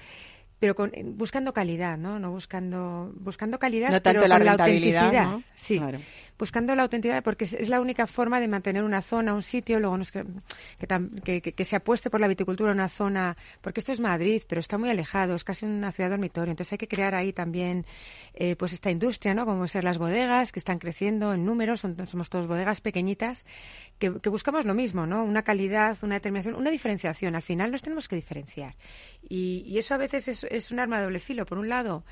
[0.60, 2.20] pero con, buscando calidad, ¿no?
[2.20, 5.32] No buscando, buscando calidad, No tanto pero la con la rentabilidad, autenticidad.
[5.32, 5.44] ¿no?
[5.56, 6.00] Sí, Claro.
[6.42, 10.00] Buscando la autenticidad porque es, la única forma de mantener una zona, un sitio, luego
[11.24, 14.90] que, se apueste por la viticultura una zona, porque esto es Madrid, pero está muy
[14.90, 17.86] alejado, es casi una ciudad dormitorio, entonces hay que crear ahí también
[18.34, 19.46] eh, pues esta industria, ¿no?
[19.46, 23.46] Como ser las bodegas que están creciendo en números, son- somos todos bodegas pequeñitas
[24.00, 25.24] que, que buscamos lo mismo, ¿no?
[25.24, 27.36] Una calidad, una determinación, una diferenciación.
[27.36, 28.76] Al final nos tenemos que diferenciar
[29.30, 31.46] y, y eso a veces es, es un arma de doble filo.
[31.46, 32.04] Por un lado,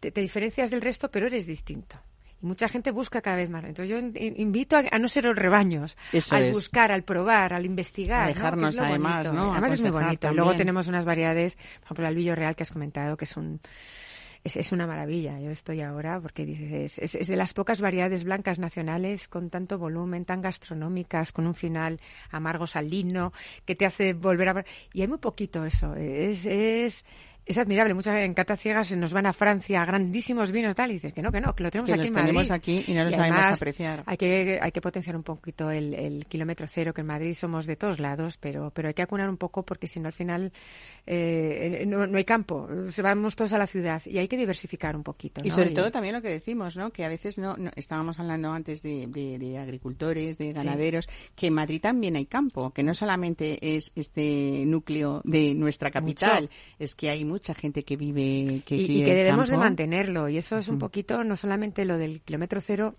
[0.00, 1.98] te diferencias del resto, pero eres distinto.
[2.42, 3.64] Y mucha gente busca cada vez más.
[3.64, 6.52] Entonces yo in- invito a, a no ser los rebaños, Eso al es.
[6.52, 8.24] buscar, al probar, al investigar.
[8.24, 9.32] A dejarnos, además, bonito.
[9.32, 9.52] ¿no?
[9.52, 10.26] Además es muy bonito.
[10.30, 10.58] Y Luego también.
[10.58, 13.60] tenemos unas variedades, por ejemplo, el albillo real que has comentado, que es un
[14.42, 15.40] es, es una maravilla.
[15.40, 19.78] Yo estoy ahora porque dices, es, es de las pocas variedades blancas nacionales con tanto
[19.78, 21.98] volumen, tan gastronómicas, con un final
[22.30, 23.32] amargo salino,
[23.64, 24.64] que te hace volver a...
[24.92, 25.94] Y hay muy poquito eso.
[25.94, 27.06] Es, es,
[27.46, 27.94] es admirable.
[27.94, 31.22] Muchas en cata ciegas nos van a Francia a grandísimos vinos tal y dices que
[31.22, 32.26] no, que no, que lo tenemos Que aquí los en Madrid.
[32.28, 34.02] tenemos aquí y no los sabemos además, apreciar.
[34.06, 37.66] Hay que, hay que potenciar un poquito el, el kilómetro cero, que en Madrid somos
[37.66, 40.52] de todos lados, pero, pero hay que acunar un poco porque si no al final
[41.06, 44.96] eh, no, no hay campo, se vamos todos a la ciudad y hay que diversificar
[44.96, 45.40] un poquito.
[45.44, 46.90] Y sobre todo también lo que decimos, ¿no?
[46.90, 51.48] Que a veces no, no- estábamos hablando antes de, de- de agricultores, de ganaderos, que
[51.48, 56.94] en Madrid también hay campo, que no solamente es este núcleo de nuestra capital, es
[56.94, 60.28] que hay mucha gente que vive que y, y que debemos de mantenerlo.
[60.28, 62.94] Y eso es un poquito, no solamente lo del kilómetro cero,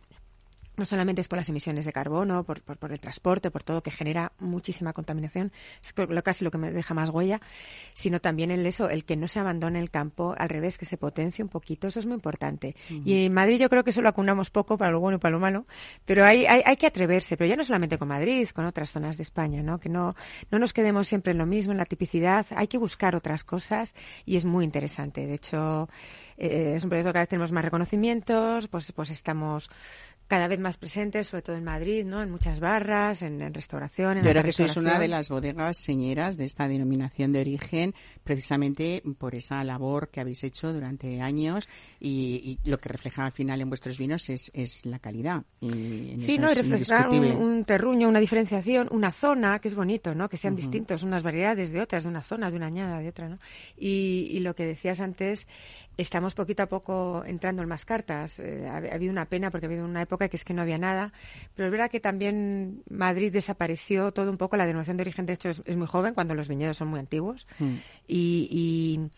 [0.78, 3.82] no solamente es por las emisiones de carbono, por, por, por el transporte, por todo
[3.82, 5.52] que genera muchísima contaminación,
[5.84, 7.42] es lo, casi lo que me deja más huella,
[7.94, 10.98] sino también el eso, el que no se abandone el campo, al revés, que se
[10.98, 12.76] potencie un poquito, eso es muy importante.
[12.90, 15.34] Y en Madrid yo creo que eso lo acunamos poco para lo bueno y para
[15.34, 15.66] lo malo,
[16.06, 19.18] pero hay, hay, hay que atreverse, pero ya no solamente con Madrid, con otras zonas
[19.18, 19.80] de España, ¿no?
[19.80, 20.16] Que no,
[20.52, 23.96] no nos quedemos siempre en lo mismo, en la tipicidad, hay que buscar otras cosas
[24.26, 25.26] y es muy interesante.
[25.26, 25.90] De hecho,
[26.38, 29.70] eh, es un proyecto que cada vez tenemos más reconocimientos, pues, pues estamos
[30.28, 32.24] cada vez más presentes, sobre todo en Madrid, ¿no?
[32.24, 35.78] En muchas barras, en, en restauración, en Yo creo que sois una de las bodegas
[35.78, 41.70] señeras de esta denominación de origen, precisamente por esa labor que habéis hecho durante años
[42.00, 45.44] y, y lo que refleja al final en vuestros vinos es, es la calidad.
[45.62, 46.52] Y en Sí, eso ¿no?
[46.52, 50.28] Y reflejar un, un terruño, una diferenciación, una zona, que es bonito, ¿no?
[50.28, 53.30] Que sean distintos, unas variedades de otras, de una zona, de una añada, de otra,
[53.30, 53.38] ¿no?
[53.78, 55.48] Y, y lo que decías antes,
[55.98, 58.40] estamos poquito a poco entrando en más cartas.
[58.40, 60.62] Eh, ha, ha habido una pena porque ha habido una época que es que no
[60.62, 61.14] había nada,
[61.56, 64.58] pero es verdad que también Madrid desapareció todo un poco.
[64.58, 67.00] La denominación de origen, de hecho, es, es muy joven cuando los viñedos son muy
[67.00, 67.48] antiguos.
[67.60, 67.74] Mm.
[68.08, 69.10] Y, y-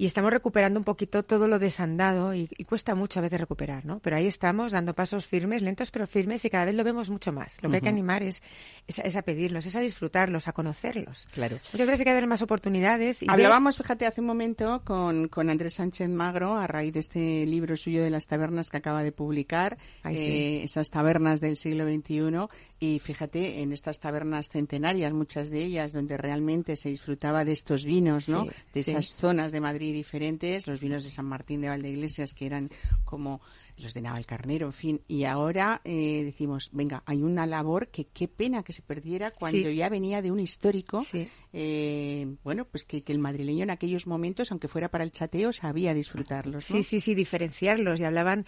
[0.00, 3.84] y estamos recuperando un poquito todo lo desandado y, y cuesta mucho a veces recuperar,
[3.84, 3.98] ¿no?
[3.98, 7.32] Pero ahí estamos dando pasos firmes, lentos pero firmes y cada vez lo vemos mucho
[7.32, 7.58] más.
[7.62, 8.42] Lo que hay que animar es,
[8.86, 11.28] es, a- es a pedirlos, es a disfrutarlos, a conocerlos.
[11.34, 11.58] Claro.
[11.72, 13.22] Muchas veces hay que dar más oportunidades.
[13.22, 17.00] Y ver- Hablábamos, fíjate, hace un momento con, con Andrés Sánchez Magro a raíz de
[17.00, 20.24] este libro suyo de las tabernas que acaba de publicar, Ay, sí.
[20.26, 22.48] eh, esas tabernas del siglo XXI,
[22.78, 27.84] y fíjate, en estas tabernas centenarias, muchas de ellas, donde realmente se disfrutaba de estos
[27.84, 28.44] vinos, ¿no?
[28.44, 28.90] Sí, de sí.
[28.92, 32.70] esas zonas de Madrid diferentes, los vinos de San Martín de Valdeiglesias, que eran
[33.04, 33.40] como
[33.78, 35.00] los de Navalcarnero, en fin.
[35.08, 39.68] Y ahora eh, decimos, venga, hay una labor que qué pena que se perdiera cuando
[39.68, 39.74] Sí.
[39.76, 41.28] ya venía de un histórico Sí.
[41.52, 45.52] eh, bueno, pues que, que el madrileño en aquellos momentos, aunque fuera para el chateo,
[45.52, 46.70] sabía disfrutarlos.
[46.70, 46.76] ¿no?
[46.76, 48.00] Sí, sí, sí, diferenciarlos.
[48.00, 48.44] Y hablaban,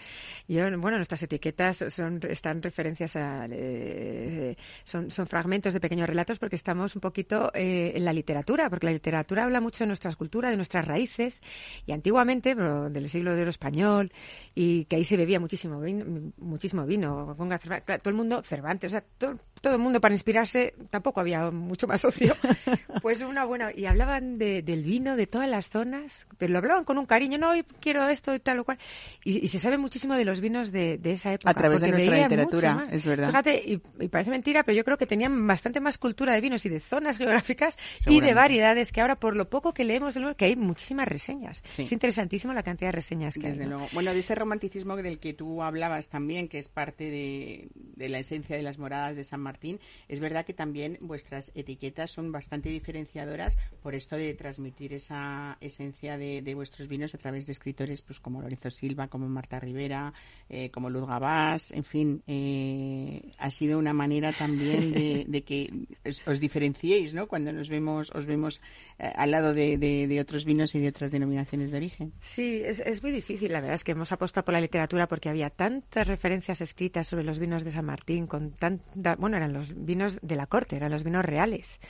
[0.48, 6.38] yo, bueno, nuestras etiquetas son están referencias a, eh, son, son fragmentos de pequeños relatos
[6.38, 10.50] porque estamos un poquito en la literatura, porque la literatura habla mucho de nuestras culturas,
[10.50, 11.42] de nuestras raíces.
[11.86, 14.12] Y antiguamente, pero del siglo de oro español,
[14.54, 19.04] y que ahí se bebía muchísimo vino, muchísimo vino, todo el mundo, Cervantes, o sea,
[19.18, 22.34] todo, todo el mundo para inspirarse, tampoco había mucho más ocio.
[23.00, 26.84] Pues una buena, y hablaban de- del vino de todas las zonas, pero lo hablaban
[26.84, 28.78] con un cariño, no, hoy quiero esto y tal o cual.
[29.24, 31.50] Y, y se sabe muchísimo de los vinos de, de esa época.
[31.50, 33.28] A través de nuestra literatura, es verdad.
[33.28, 36.64] Fíjate, y, y parece mentira, pero yo creo que tenían bastante más cultura de vinos
[36.66, 40.44] y de zonas geográficas y de variedades que ahora, por lo poco que leemos, que
[40.44, 41.62] hay muchísimas reseñas.
[41.68, 41.82] Sí.
[41.82, 43.68] Es interesantísimo la cantidad de reseñas que Desde hay.
[43.70, 43.76] ¿no?
[43.78, 43.88] luego.
[43.94, 47.68] Bueno, de ese romanticismo del que tú hablabas también, que es parte de,
[48.08, 52.32] la esencia de las moradas de San Martín, es verdad que también vuestras etiquetas son
[52.32, 58.02] bastante diferenciadoras por esto de transmitir esa esencia de, vuestros vinos a través de escritores
[58.02, 60.12] pues como Lorenzo Silva, como Marta Rivera,
[60.48, 66.22] eh, como Luz Gabás, en fin, eh, ha sido una manera también de, que os,
[66.26, 67.26] os diferenciéis, ¿no?
[67.26, 68.60] Cuando nos vemos, os vemos
[68.98, 72.12] eh, al lado de, otros vinos y de otras denominaciones de origen.
[72.20, 73.52] Sí, es muy difícil.
[73.52, 77.24] La verdad es que hemos apostado por la literatura porque había tantas referencias escritas sobre
[77.24, 80.92] los vinos de San Martín, con tanta, bueno, eran los vinos de la corte, eran
[80.92, 81.80] los vinos reales.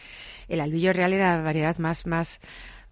[0.48, 2.40] El albillo real era la variedad más, más,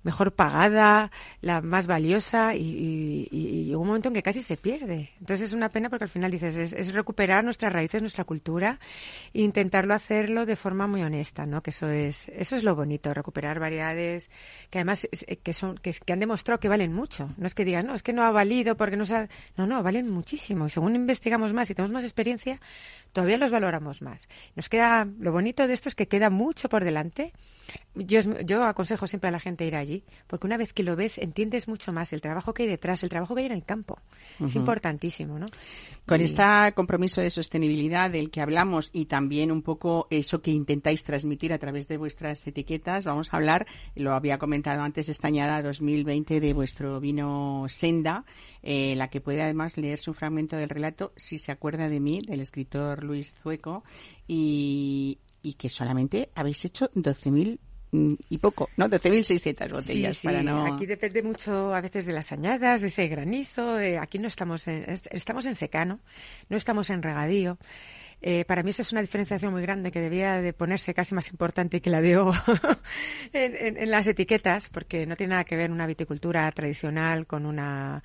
[0.02, 5.11] mejor pagada, la más valiosa y, y, un momento en que casi se pierde.
[5.20, 8.78] Entonces es una pena porque al final dices, es, recuperar nuestras raíces, nuestra cultura
[9.34, 11.62] e intentarlo hacerlo de forma muy honesta, ¿no?
[11.62, 14.30] Que eso es, eso es lo bonito, recuperar variedades
[14.70, 15.09] que además
[15.43, 17.28] que son, que, que han demostrado que valen mucho.
[17.36, 19.28] No es que digan, no, es que no ha valido porque no se ha...
[19.57, 20.66] No, no, valen muchísimo.
[20.66, 22.61] Y según investigamos más y tenemos más experiencia,
[23.12, 24.28] todavía los valoramos más.
[24.57, 27.32] Nos queda, lo bonito de esto es que queda mucho por delante.
[27.95, 31.18] Yo, yo aconsejo siempre a la gente ir allí, porque una vez que lo ves,
[31.18, 33.79] entiendes mucho más el trabajo que hay detrás, el trabajo que hay en el campo.
[34.46, 35.46] Es importantísimo, ¿no?
[36.06, 36.42] Con este
[36.74, 41.58] compromiso de sostenibilidad del que hablamos y también un poco eso que intentáis transmitir a
[41.58, 46.52] través de vuestras etiquetas, vamos a hablar, lo había comentado antes, esta añada 2020 de
[46.52, 48.24] vuestro vino Senda,
[48.62, 52.22] eh, la que puede además leerse un fragmento del relato, si se acuerda de mí,
[52.26, 53.84] del escritor Luis Zueco,
[54.26, 58.88] y, y que solamente habéis hecho 12.000 mm, y poco, ¿no?
[58.88, 60.49] 12.600 botellas sí, sí.
[60.74, 63.76] Aquí depende mucho a veces de las añadas, de ese granizo.
[64.01, 66.01] aquí no estamos en, estamos en secano,
[66.49, 67.59] no estamos en regadío.
[68.22, 71.30] Eh, para mí eso es una diferenciación muy grande que debía de ponerse casi más
[71.30, 72.32] importante que la veo
[73.32, 78.03] en, en, las etiquetas, porque no tiene nada que ver una viticultura tradicional con una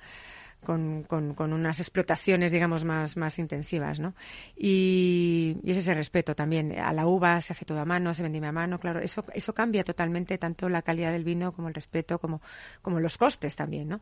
[0.66, 4.14] con, con, unas explotaciones, digamos, más, más intensivas, ¿no?
[4.56, 6.76] Y, y, es ese respeto también.
[6.76, 9.54] A la uva se hace todo a mano, se vende a mano, claro, eso, eso
[9.54, 12.42] cambia totalmente tanto la calidad del vino como el respeto, como,
[12.82, 14.00] como los costes también, ¿no?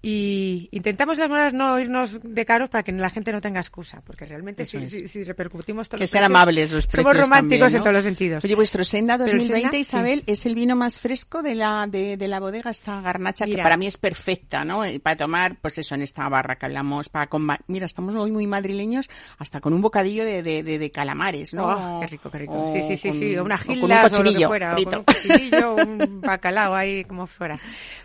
[0.00, 4.24] Y intentamos las no irnos de caros para que la gente no tenga excusa, porque
[4.24, 8.04] realmente si, si, repercutimos todos que sean amables los precios Somos románticos en todos los
[8.04, 8.42] sentidos.
[8.42, 12.40] Oye, vuestro Senda 2020, Isabel, es el vino más fresco de la, de, de la
[12.40, 14.82] bodega, esta garnacha, que para mí es perfecta, ¿no?
[15.02, 17.28] Para tomar, pues eso, en esta barra que hablamos para
[17.66, 21.66] Mira, estamos hoy muy madrileños, hasta con un bocadillo de, de, de, calamares, ¿no?
[21.66, 22.70] Oh, qué rico, qué rico.
[22.72, 23.36] Sí, sí, sí, sí.
[23.36, 27.58] Una gilda o, con un fuera, o con un cochinillo, un bacalao ahí como fuera.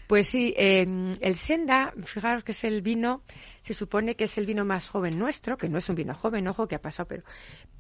[0.07, 3.21] Pues sí, eh, el Senda, fijaros que es el vino
[3.61, 6.47] se supone que es el vino más joven nuestro, que no es un vino joven,
[6.47, 7.23] ojo, que ha pasado, pero,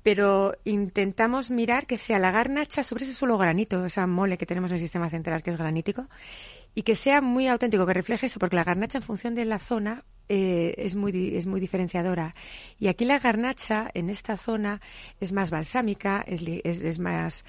[0.03, 4.71] pero intentamos mirar que sea la garnacha sobre ese suelo granito, esa mole que tenemos
[4.71, 6.07] en el sistema central, que es granítico,
[6.73, 9.59] y que sea muy auténtico, que refleje eso, porque la garnacha en función de la
[9.59, 12.33] zona eh, es, muy, es muy diferenciadora.
[12.79, 14.79] Y aquí la garnacha en esta zona
[15.19, 17.43] es más balsámica, es, es, más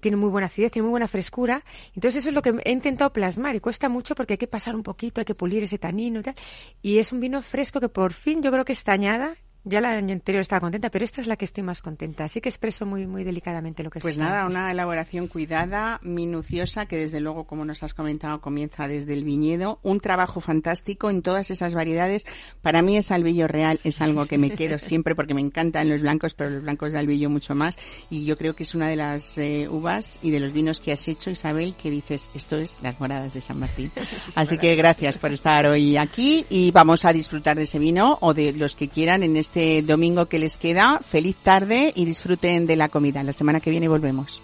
[0.00, 1.64] tiene muy buena acidez, tiene muy buena frescura.
[1.94, 4.74] Entonces eso es lo que he intentado plasmar y cuesta mucho porque hay que pasar
[4.74, 6.34] un poquito, hay que pulir ese tanino y tal.
[6.82, 9.90] Y es un vino fresco que por fin yo creo que está añada ya la
[9.90, 12.24] año anterior estaba contenta, pero esta es la que estoy más contenta.
[12.24, 16.96] Así que expreso muy, muy delicadamente lo que Pues nada, una elaboración cuidada, minuciosa, que
[16.96, 19.78] desde luego, como nos has comentado, comienza desde el viñedo.
[19.82, 22.26] Un trabajo fantástico en todas esas variedades.
[22.60, 26.02] Para mí es albillo real, es algo que me quedo siempre porque me encantan los
[26.02, 27.78] blancos, pero los blancos de albillo mucho más.
[28.10, 30.90] Y yo creo que es una de las eh, uvas y de los vinos que
[30.90, 33.92] has hecho, Isabel, que dices, esto es las moradas de San Martín.
[34.34, 38.34] Así que gracias por estar hoy aquí y vamos a disfrutar de ese vino o
[38.34, 41.00] de los que quieran en este este domingo que les queda.
[41.06, 43.22] Feliz tarde y disfruten de la comida.
[43.22, 44.42] La semana que viene volvemos.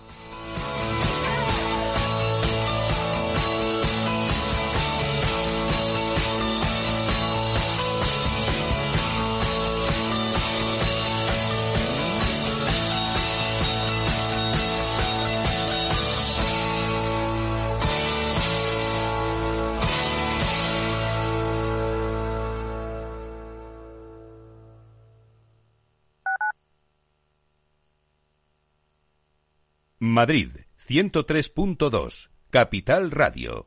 [30.00, 33.66] Madrid, 103.2, Capital Radio.